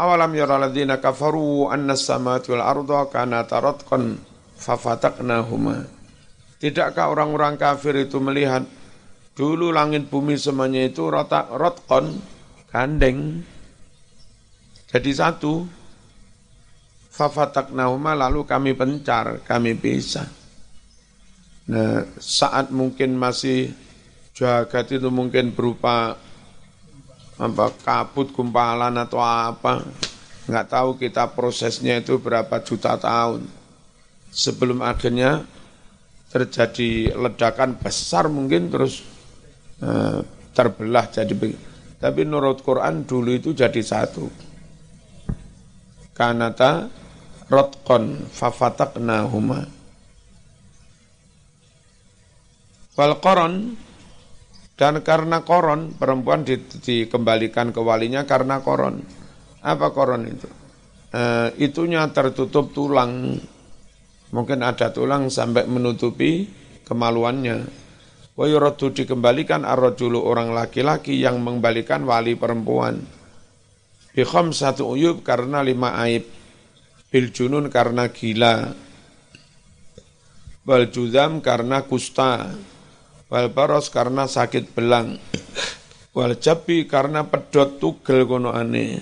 [0.00, 4.16] Awalam yara ladhina kafaru anna samawati wal arda kanata rotqan
[4.56, 5.84] fafataknahuma.
[6.56, 8.64] Tidakkah orang-orang kafir itu melihat
[9.40, 12.12] Dulu langit bumi semuanya itu rotak rotkon,
[12.68, 13.40] gandeng.
[14.90, 15.64] Jadi satu.
[17.10, 20.28] Fafatak nauma lalu kami pencar, kami bisa.
[21.72, 23.72] Nah, saat mungkin masih
[24.36, 26.20] jagat itu mungkin berupa
[27.40, 29.80] apa kabut gumpalan atau apa?
[30.44, 33.48] Nggak tahu kita prosesnya itu berapa juta tahun.
[34.30, 35.42] Sebelum akhirnya
[36.30, 39.02] terjadi ledakan besar mungkin terus
[39.80, 40.20] Eh,
[40.52, 41.32] terbelah jadi
[42.00, 44.28] tapi menurut Quran dulu itu jadi satu.
[46.12, 46.88] Kanata
[47.48, 49.64] rotkon fafataknahuma.
[52.92, 53.72] Wal koron
[54.80, 59.04] dan karena koron perempuan di, dikembalikan ke walinya karena koron.
[59.60, 60.48] Apa koron itu?
[61.12, 63.36] E, itunya tertutup tulang.
[64.32, 66.48] Mungkin ada tulang sampai menutupi
[66.88, 67.68] kemaluannya.
[68.32, 73.04] Wa yuraddu dikembalikan ar-rajulu orang laki-laki yang mengembalikan wali perempuan.
[74.16, 76.24] Bi satu uyub karena lima aib.
[77.12, 78.72] Bil junun karena gila.
[80.64, 82.48] Wal judam karena kusta
[83.30, 85.16] wal baros karena sakit belang.
[86.10, 88.98] Wal jabi karena pedot tugel kono ane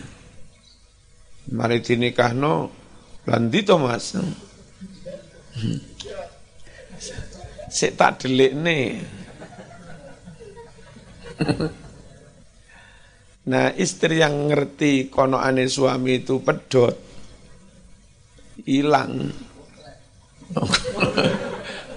[1.50, 2.70] mari dinikahno.
[3.24, 4.16] Lan to Mas?
[7.68, 9.18] Sik tak nih
[13.48, 16.92] nah istri yang ngerti kono ane suami itu pedot
[18.66, 19.32] hilang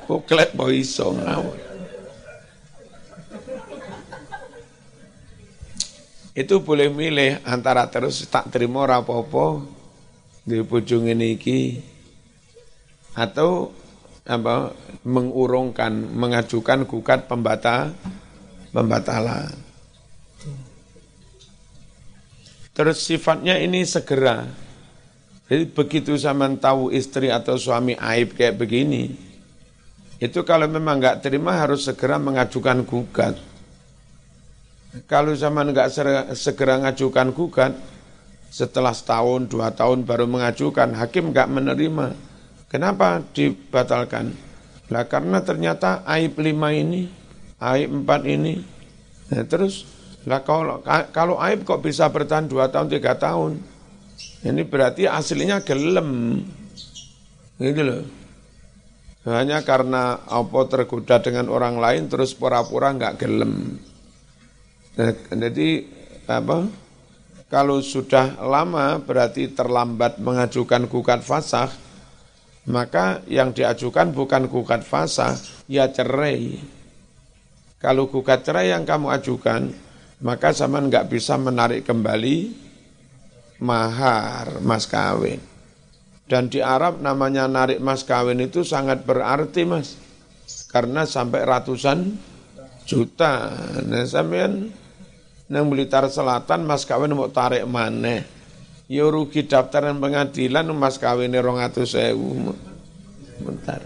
[0.07, 1.11] kuklek boy iso
[6.31, 9.67] itu boleh milih antara terus tak terima rapopo
[10.47, 11.59] di ujung ini iki
[13.11, 13.75] atau
[14.23, 14.71] apa
[15.03, 17.91] mengurungkan mengajukan gugat pembatal
[18.71, 19.51] pembatalan.
[22.71, 24.47] Terus sifatnya ini segera.
[25.51, 29.11] Jadi begitu sama tahu istri atau suami aib kayak begini,
[30.15, 33.35] Itu kalau memang nggak terima harus segera mengajukan gugat.
[35.07, 35.87] Kalau zaman nggak
[36.35, 37.73] segera mengajukan gugat,
[38.51, 42.11] setelah setahun, dua tahun baru mengajukan, hakim nggak menerima.
[42.67, 44.35] Kenapa dibatalkan?
[44.91, 47.07] Lah karena ternyata aib lima ini,
[47.63, 48.59] aib empat ini,
[49.31, 49.87] nah, terus
[50.27, 50.83] lah kalau
[51.15, 53.63] kalau aib kok bisa bertahan dua tahun tiga tahun?
[54.43, 56.43] Ini berarti aslinya gelem,
[57.63, 58.03] gitu loh.
[59.23, 63.79] Hanya karena apa tergoda dengan orang lain terus pura-pura nggak gelem.
[64.91, 65.87] Nah, jadi
[66.27, 66.67] apa?
[67.51, 71.67] Kalau sudah lama berarti terlambat mengajukan gugat fasah,
[72.67, 75.35] maka yang diajukan bukan gugat fasah,
[75.67, 76.59] ya cerai.
[77.79, 79.67] Kalau gugat cerai yang kamu ajukan,
[80.23, 82.55] maka zaman nggak bisa menarik kembali
[83.59, 85.43] mahar mas kawin.
[86.31, 89.99] Dan di Arab namanya narik mas kawin itu sangat berarti mas.
[90.71, 92.15] Karena sampai ratusan
[92.87, 93.51] juta.
[93.83, 94.71] Nah sampean
[95.51, 98.23] nang Blitar Selatan mas kawin mau tarik mana?
[98.87, 102.55] Ya rugi daftaran pengadilan mas kawin rong atus sewu.
[103.43, 103.83] Bentar.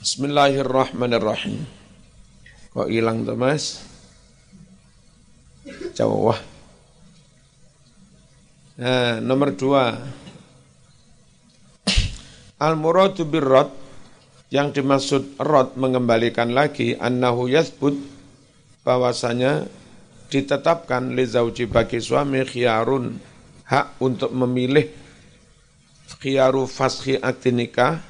[0.00, 1.60] Bismillahirrahmanirrahim.
[2.72, 3.84] Kok hilang tuh mas?
[5.92, 6.40] Jawah.
[8.80, 9.92] Nah, nomor dua.
[12.56, 13.68] Al-muradu birrad
[14.48, 18.14] yang dimaksud rod mengembalikan lagi annahu yasbut
[18.84, 19.66] bahwasanya
[20.28, 23.16] ditetapkan li zauji bagi suami khiyarun
[23.64, 24.86] hak untuk memilih
[26.20, 28.00] khiyaru fashi akdi nikah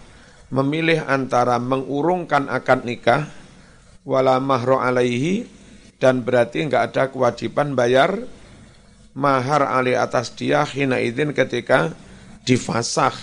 [0.50, 3.30] memilih antara mengurungkan akad nikah
[4.02, 5.46] wala mahro alaihi
[6.02, 8.18] dan berarti enggak ada kewajiban bayar
[9.14, 11.94] mahar ali atas dia hina izin ketika
[12.42, 13.14] difasah.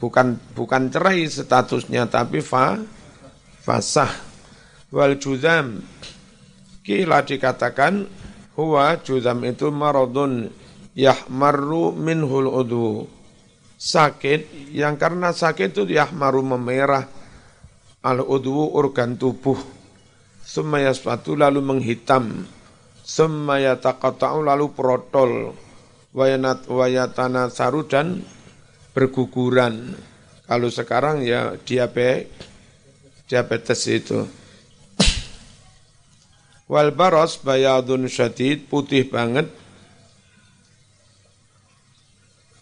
[0.00, 2.80] Bukan bukan cerai statusnya tapi fa
[3.64, 4.33] fasah.
[4.92, 5.80] Wal juzam
[6.84, 8.04] kila dikatakan
[8.58, 10.50] huwa juzam itu maradun
[10.92, 13.08] yahmaru minhul udu.
[13.78, 17.04] Sakit yang karena sakit itu yahmaru memerah
[18.04, 19.58] al udu organ tubuh.
[20.44, 22.44] Summa yasfatu lalu menghitam
[23.04, 25.52] Summa yataqatta'u lalu protol
[26.16, 28.24] wayanat wayatana saru dan
[28.96, 29.92] berguguran.
[30.48, 32.32] Kalau sekarang ya diabetes,
[33.28, 34.24] diabetes itu.
[36.64, 39.52] Wal baros bayadun syadid, putih banget.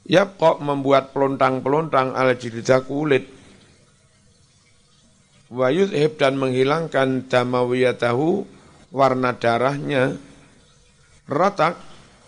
[0.02, 3.30] Ya kok membuat pelontang-pelontang al jilda kulit.
[5.52, 8.48] Wayud dan menghilangkan damawiyatahu
[8.88, 10.16] warna darahnya
[11.28, 11.78] Rotak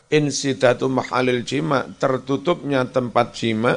[0.09, 3.75] insidatu mahalil jima tertutupnya tempat jima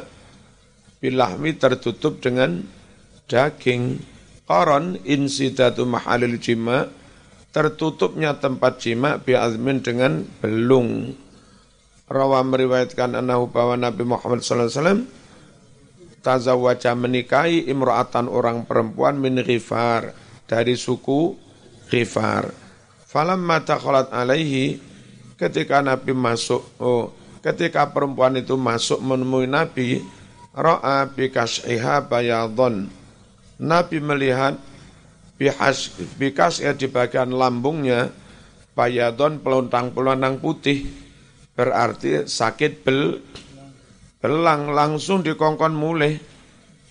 [1.02, 2.62] bilahmi tertutup dengan
[3.26, 3.98] daging
[4.46, 6.86] koron insidatu mahalil jima
[7.54, 11.16] tertutupnya tempat jima biazmin dengan belung
[12.08, 15.08] rawa meriwayatkan anahu bahwa Nabi Muhammad wasallam
[16.20, 20.12] tazawwaja menikahi imra'atan orang perempuan min Ghifar
[20.44, 21.36] dari suku
[21.88, 22.52] Ghifar
[23.08, 24.88] falamma takhalat alaihi
[25.38, 30.02] ketika Nabi masuk, oh, ketika perempuan itu masuk menemui Nabi,
[30.52, 32.90] ra'a bikas'iha bayadon.
[33.62, 34.58] Nabi melihat
[35.38, 38.10] bihas, bikas'iha di bagian lambungnya,
[38.74, 40.84] bayadon pelontang-pelontang putih,
[41.54, 43.22] berarti sakit bel,
[44.18, 46.18] belang langsung dikongkon mulai.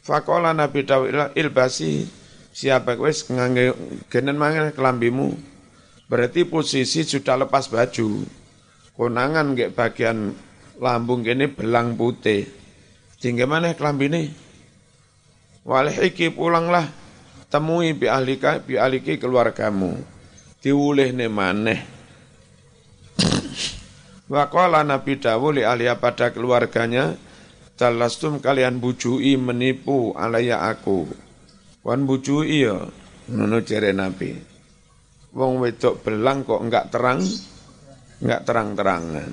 [0.07, 2.07] Fakola Nabi Dawud ilbasi
[2.55, 3.75] siapa wis ngangge
[4.07, 5.35] genen mangan kelambimu
[6.07, 8.23] Berarti posisi sudah lepas baju.
[8.95, 10.31] Konangan kayak bagian
[10.79, 12.47] lambung kene belang putih.
[13.19, 14.23] Tinggal mana kelambi ini?
[15.67, 16.87] Walhiki pulanglah
[17.47, 19.95] temui bi ahlika bi ahliki keluargamu.
[20.63, 21.81] Diulih ne maneh.
[24.27, 27.15] Waqala Nabi Dawud li ahliya pada keluarganya,
[27.79, 31.07] Dalastum kalian bujui menipu alaya aku.
[31.87, 32.75] Wan bujui ya,
[33.31, 34.57] ngono jere Nabi
[35.37, 37.21] wong wedok belang kok enggak terang,
[38.25, 39.31] enggak terang-terangan.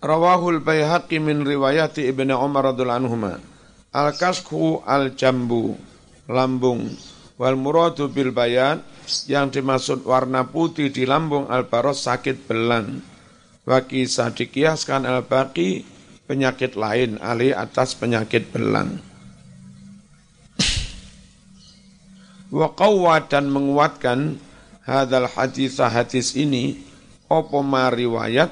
[0.00, 3.16] Rawahul Baihaqi min riwayati Ibnu Umar radhiyallahu
[3.90, 4.10] anhuma.
[4.10, 5.74] Al-kasku al-jambu,
[6.30, 6.90] lambung.
[7.40, 8.84] Wal muradu bil bayan,
[9.26, 13.00] yang dimaksud warna putih di lambung al-baros sakit belang.
[13.66, 15.82] Waki sadikiaskan al-baqi,
[16.28, 19.00] penyakit lain, alih atas penyakit belang.
[22.50, 24.34] wa dan menguatkan
[24.82, 26.82] hadal hadis hadis ini
[27.30, 28.50] opo riwayat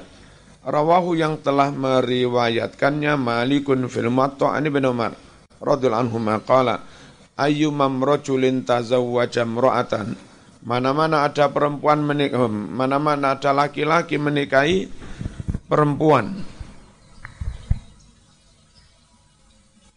[0.63, 5.28] Rawahu yang telah meriwayatkannya Malikun fil Muwatta bin Umar
[5.59, 6.81] radhiyallahu anhu maqala
[7.39, 10.15] ayyumam rajulin tazawwaja imra'atan?
[10.59, 14.91] Mana-mana ada perempuan menik mana-mana ada laki-laki menikahi
[15.71, 16.43] perempuan.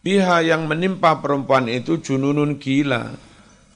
[0.03, 3.11] Biha yang menimpa perempuan itu jununun gila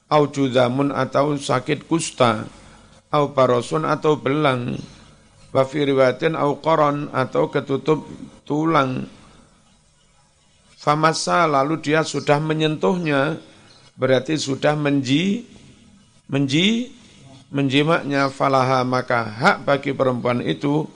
[0.08, 2.48] au judamun atau sakit kusta
[3.12, 4.76] au parosun atau belang
[5.52, 8.04] wa fi riwayatin au koron atau ketutup
[8.44, 9.08] tulang
[10.88, 13.36] famasa lalu dia sudah menyentuhnya
[14.00, 15.44] berarti sudah menji
[16.32, 16.96] menji
[17.52, 18.32] menjimaknya.
[18.32, 20.88] Falaha maka hak bagi perempuan itu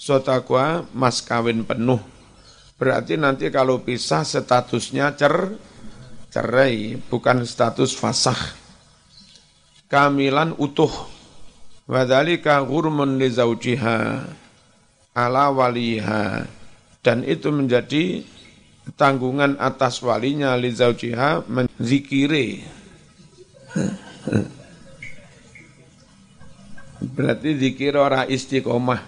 [0.00, 2.00] sotakwa mas kawin penuh.
[2.80, 5.60] Berarti nanti kalau pisah statusnya cer
[6.32, 8.40] cerai bukan status fasah.
[9.92, 11.12] Kamilan utuh.
[11.84, 14.24] Wadhalika ghurmun li zawjiha
[15.12, 16.48] ala waliha.
[17.04, 18.24] Dan itu menjadi
[18.92, 22.60] tanggungan atas walinya li zawjiha menzikiri.
[27.04, 29.00] Berarti zikir ora istiqomah.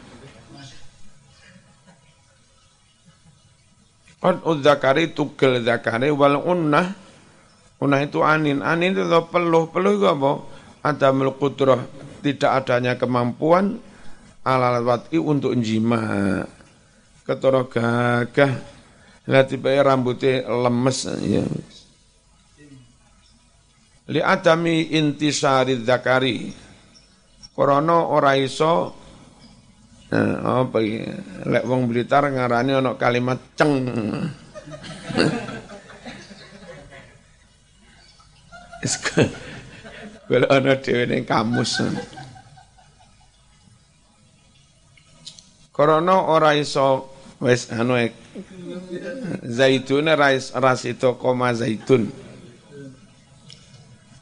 [4.16, 6.96] Qad udzakari tugel zakari wal unnah.
[7.76, 8.64] Unnah itu anin.
[8.64, 9.68] Anin itu peluh.
[9.68, 10.30] Peluh itu apa?
[10.80, 11.82] Ada qudrah
[12.26, 13.78] tidak adanya kemampuan
[14.42, 16.42] ala wat'i untuk jima.
[17.26, 18.54] Ketoro gagah,
[19.26, 21.06] lihat tiba rambutnya lemes.
[21.22, 21.44] Ya.
[24.06, 26.54] Li adami intisari zakari.
[27.52, 29.04] Korono ora iso
[30.06, 31.18] Nah, apa ya?
[31.50, 33.90] Lek wong Blitar ngarani ana kalimat ceng.
[40.30, 41.82] Kalau ana dhewe ning kamus.
[45.74, 48.12] Karena ora iso wis anu e,
[49.44, 52.08] zaitun rais ras itu koma zaitun.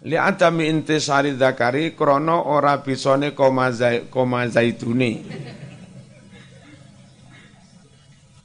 [0.05, 5.25] Li adami intisari zakari krana ora bisane koma zai, koma zaituni.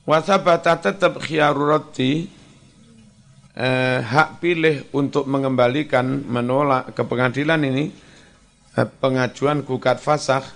[0.08, 2.40] Wasabata tetap khiyarurati
[3.60, 7.92] eh, hak pilih untuk mengembalikan menolak ke pengadilan ini
[8.80, 10.48] eh, pengajuan gugat fasakh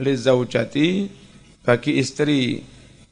[0.00, 1.12] li zaujati
[1.62, 2.64] bagi istri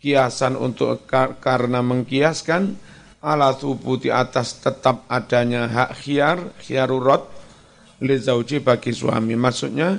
[0.07, 1.03] kiasan untuk
[1.43, 2.79] karena mengkiaskan
[3.19, 7.27] ala di atas tetap adanya hak khiar, khiarurat
[7.99, 9.35] zauji bagi suami.
[9.35, 9.99] Maksudnya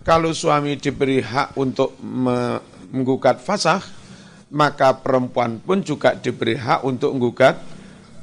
[0.00, 3.84] kalau suami diberi hak untuk menggugat fasah,
[4.48, 7.60] maka perempuan pun juga diberi hak untuk menggugat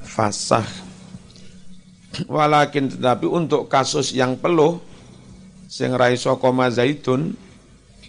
[0.02, 0.66] fasah.
[2.26, 4.82] Walakin tetapi untuk kasus yang peluh,
[5.70, 7.38] sing raiso koma zaitun,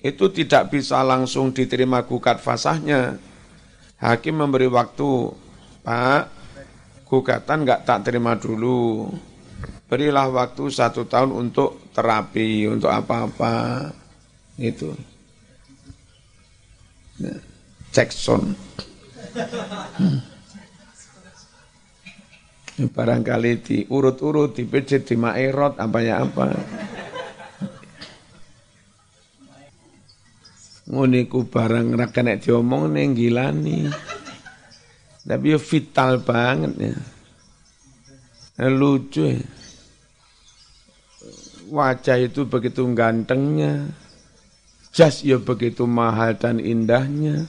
[0.03, 3.23] itu tidak bisa langsung diterima gugat fasahnya.
[4.03, 5.31] Hakim memberi waktu,
[5.87, 6.23] Pak,
[7.07, 9.07] gugatan nggak tak terima dulu.
[9.87, 13.95] Berilah waktu satu tahun untuk terapi, untuk apa-apa.
[14.59, 14.91] Itu.
[17.23, 17.39] Nah,
[17.95, 18.59] Jackson.
[20.03, 20.19] Hmm.
[22.91, 26.51] Barangkali diurut-urut, dipijit, di maerot, apa ya apa.
[30.93, 33.89] Nguniku barang ra kena diomong ning gilani.
[35.25, 36.97] Tapi yo vital banget ya.
[38.69, 39.41] Lucu ya.
[41.73, 43.89] Wajah itu begitu gantengnya.
[44.93, 47.49] Jas ya begitu mahal dan indahnya.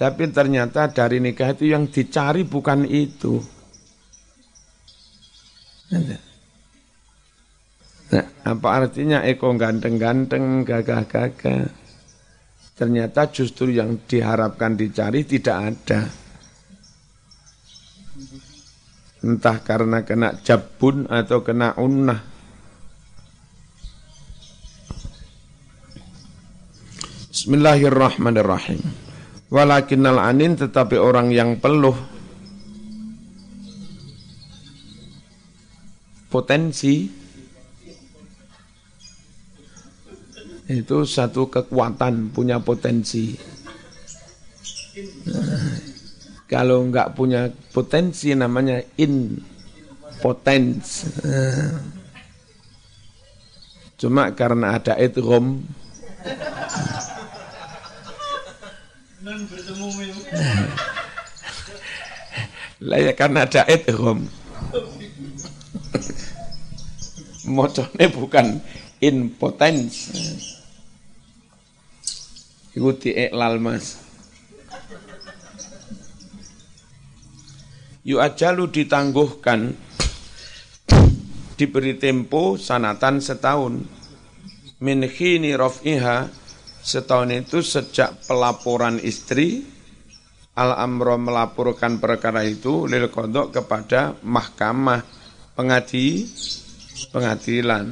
[0.00, 3.42] Tapi ternyata dari nikah itu yang dicari bukan itu.
[8.08, 11.87] Nah, apa artinya Eko ganteng-ganteng, gagah-gagah?
[12.78, 16.06] Ternyata justru yang diharapkan dicari tidak ada.
[19.18, 22.22] Entah karena kena jabun atau kena unnah.
[27.34, 28.78] Bismillahirrahmanirrahim.
[29.50, 31.98] Walakinnal anin tetapi orang yang peluh
[36.30, 37.17] potensi
[40.68, 43.56] itu satu kekuatan, punya potensi.
[46.48, 51.04] kalau enggak punya potensi namanya impotens.
[54.00, 55.60] Cuma karena ada idgham
[62.78, 64.24] lah ya karena ada idgham.
[67.48, 68.60] Mocone bukan
[69.02, 70.14] impotens.
[72.78, 73.98] Iku diiklal mas.
[78.06, 79.74] Yu ajalu ditangguhkan
[81.58, 83.82] diberi tempo sanatan setahun
[84.78, 86.30] min khini raf'iha
[86.78, 89.66] setahun itu sejak pelaporan istri
[90.54, 95.02] al amro melaporkan perkara itu lil kodok kepada mahkamah
[95.58, 96.30] pengadi
[97.10, 97.90] pengadilan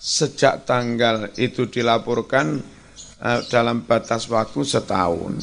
[0.00, 2.71] sejak tanggal itu dilaporkan
[3.46, 5.38] dalam batas waktu setahun.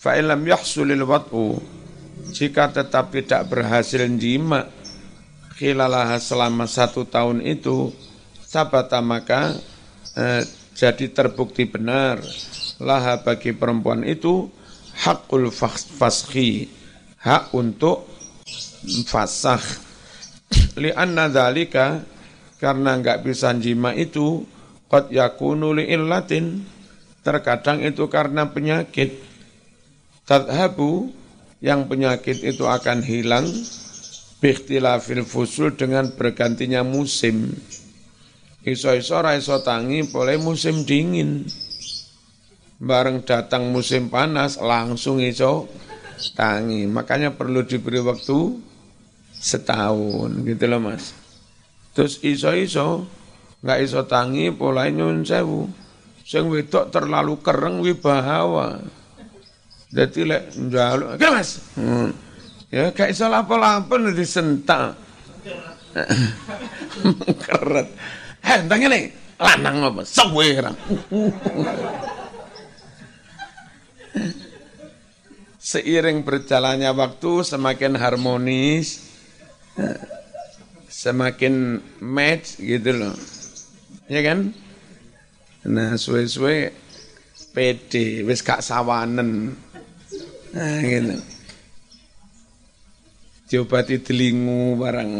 [0.00, 1.60] Fa'ilam yahsulil wat'u.
[2.32, 4.64] Jika tetap tidak berhasil jima
[5.60, 7.92] khilalah selama satu tahun itu
[8.40, 9.52] sabata maka
[10.16, 10.42] eh,
[10.72, 12.18] jadi terbukti benar.
[12.82, 14.48] Laha bagi perempuan itu
[15.06, 16.66] hakul faskhi
[17.22, 18.08] hak untuk
[19.06, 19.62] fasakh.
[20.80, 22.02] Li'anna dzalika
[22.58, 24.42] karena enggak bisa jima itu
[24.92, 26.60] qad yakunu li illatin
[27.24, 29.16] terkadang itu karena penyakit
[30.28, 31.08] tadhabu
[31.64, 33.48] yang penyakit itu akan hilang
[34.44, 37.56] bikhtilafil fusul dengan bergantinya musim.
[38.66, 41.46] Iso-iso raiso tangi boleh musim dingin.
[42.82, 45.70] Bareng datang musim panas langsung iso
[46.34, 46.90] tangi.
[46.90, 48.58] Makanya perlu diberi waktu
[49.38, 51.14] setahun gitu loh mas.
[51.94, 53.06] Terus iso-iso
[53.62, 55.70] nggak iso tangi mulai nyun sewu.
[56.22, 58.82] Sing wedok terlalu kereng wibahawa.
[59.92, 62.10] Jadi lek njaluk, "Oke, Mas." Hmm.
[62.72, 64.96] Ya gak iso lapo-lapo disentak.
[67.44, 67.88] Keret.
[68.40, 70.00] Heh, entang ini lanang apa?
[70.08, 70.46] Sawe
[75.62, 79.04] Seiring berjalannya waktu semakin harmonis,
[80.90, 83.14] semakin match gitu loh.
[84.12, 84.52] Ya kan?
[85.64, 86.68] Nah, suwe-suwe
[87.56, 89.56] pede, wis gak sawanen.
[90.52, 91.16] Nah, gitu.
[93.48, 95.12] Diobati telingu barang.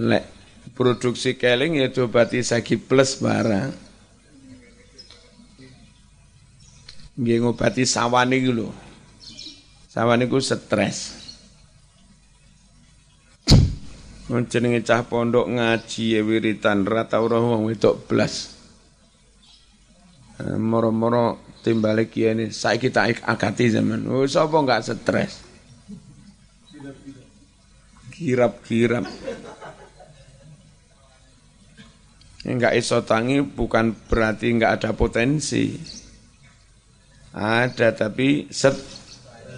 [0.00, 0.24] Lek
[0.72, 3.76] produksi keling ya diobati sagi plus barang.
[7.20, 8.68] Nggih ngobati sawane iku lho.
[9.92, 11.19] Sawane iku stres.
[14.46, 16.86] Jenenge cah pondok ngaji ya wiritan.
[16.86, 18.54] Ra tau roh wong wedok blas.
[20.38, 24.06] Eh, moro-moro timbale kiai saya kita akati zaman.
[24.06, 25.42] Oh sapa enggak stres?
[28.14, 29.04] Kirap-kirap.
[32.46, 35.74] Enggak iso tangi bukan berarti enggak ada potensi.
[37.34, 38.78] Ada tapi set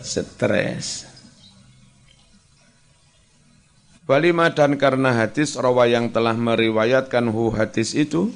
[0.02, 1.11] stres
[4.02, 8.34] Walima dan karena hadis rawa yang telah meriwayatkan hu hadis itu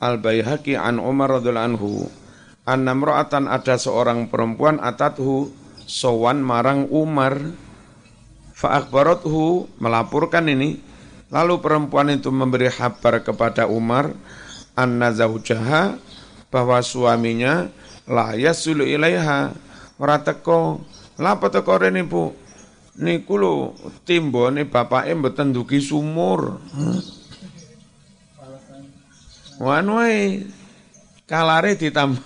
[0.00, 2.08] Al Baihaqi an Umar radhiallahu anhu
[2.62, 5.50] Annamro'atan ada seorang perempuan atathu
[5.82, 7.34] sowan marang Umar.
[8.54, 10.78] Fa'akbarothu melaporkan ini.
[11.34, 14.14] Lalu perempuan itu memberi kabar kepada Umar
[14.78, 15.96] anna zaujaha
[16.54, 17.66] bahwa suaminya
[18.06, 19.50] la yasulu ilaiha
[19.98, 20.80] ora teko.
[21.18, 22.41] Lapa teko rene Bu
[23.00, 23.52] niku lho
[24.04, 26.60] timbone bapake mboten dugi sumur
[29.62, 30.42] Wan wae
[31.30, 32.18] kalare ditambah.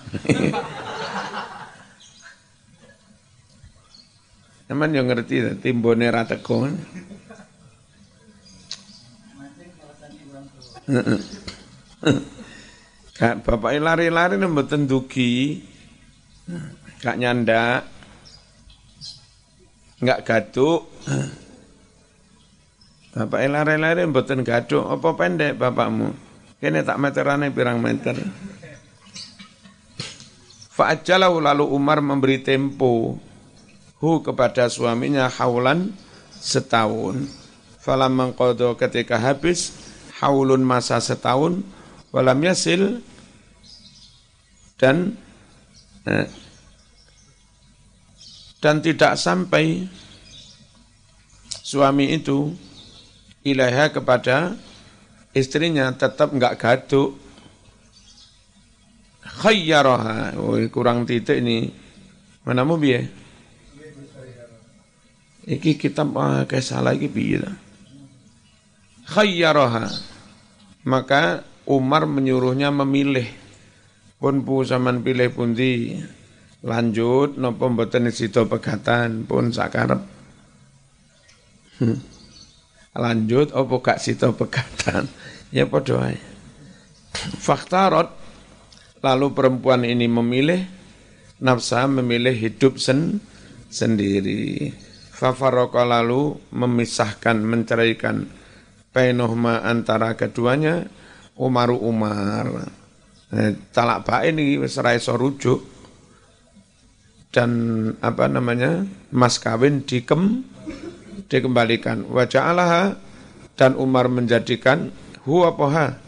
[4.72, 6.64] Emang yang ngerti timbone ra teko.
[13.20, 15.60] Kak bapak lari-lari mboten dugi.
[17.05, 17.84] Kak nyanda.
[20.01, 20.93] Enggak gaduk.
[23.16, 24.85] Bapak lari-lari mboten gaduk.
[24.85, 26.12] Apa pendek bapakmu?
[26.60, 28.16] Kene tak meterane pirang meter.
[30.77, 33.16] Fa'ajalahu lalu Umar memberi tempo
[33.97, 35.97] hu kepada suaminya haulan
[36.36, 37.24] setahun.
[37.81, 39.73] Falam mengkodo ketika habis
[40.20, 41.64] haulun masa setahun
[42.12, 43.01] walam yasil
[44.77, 45.16] dan
[46.05, 46.28] eh,
[48.62, 49.87] dan tidak sampai
[51.61, 52.55] suami itu
[53.47, 54.57] ilaha kepada
[55.37, 57.19] istrinya tetap enggak gaduk.
[59.27, 60.41] Khayyaraha.
[60.41, 61.69] Oh, kurang titik ini.
[62.47, 63.11] Mana mau biye?
[65.47, 67.43] Iki kitab ah, kayak salah iki piye
[69.07, 69.87] khayyaraha.
[70.87, 73.27] Maka Umar menyuruhnya memilih.
[74.16, 76.01] Pun pu zaman pilih pundi
[76.65, 80.01] lanjut nopo mboten sida pegatan pun sakarep
[83.05, 85.05] lanjut opo gak sito pegatan
[85.57, 86.16] ya padha ae
[87.41, 88.09] faktarot
[89.05, 90.65] lalu perempuan ini memilih
[91.41, 93.20] nafsa memilih hidup sen
[93.77, 94.73] sendiri.
[95.16, 98.28] Fafaroko lalu memisahkan, menceraikan
[98.93, 100.85] bainohma antara keduanya
[101.37, 102.69] Umaru Umar.
[103.33, 104.78] Eh, talak baik ini wis
[105.09, 105.76] rujuk
[107.37, 107.53] dan
[108.01, 110.41] apa namanya mas kawin dikem
[111.29, 112.09] dikembalikan.
[112.09, 112.97] Wajah Allah
[113.61, 114.89] dan Umar menjadikan
[115.29, 116.01] huwa poha.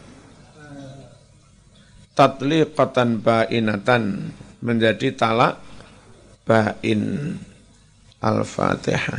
[2.17, 4.33] Tatliqatan bainatan
[4.65, 5.61] menjadi talak
[6.49, 7.37] bain.
[8.19, 9.15] Al-fatihah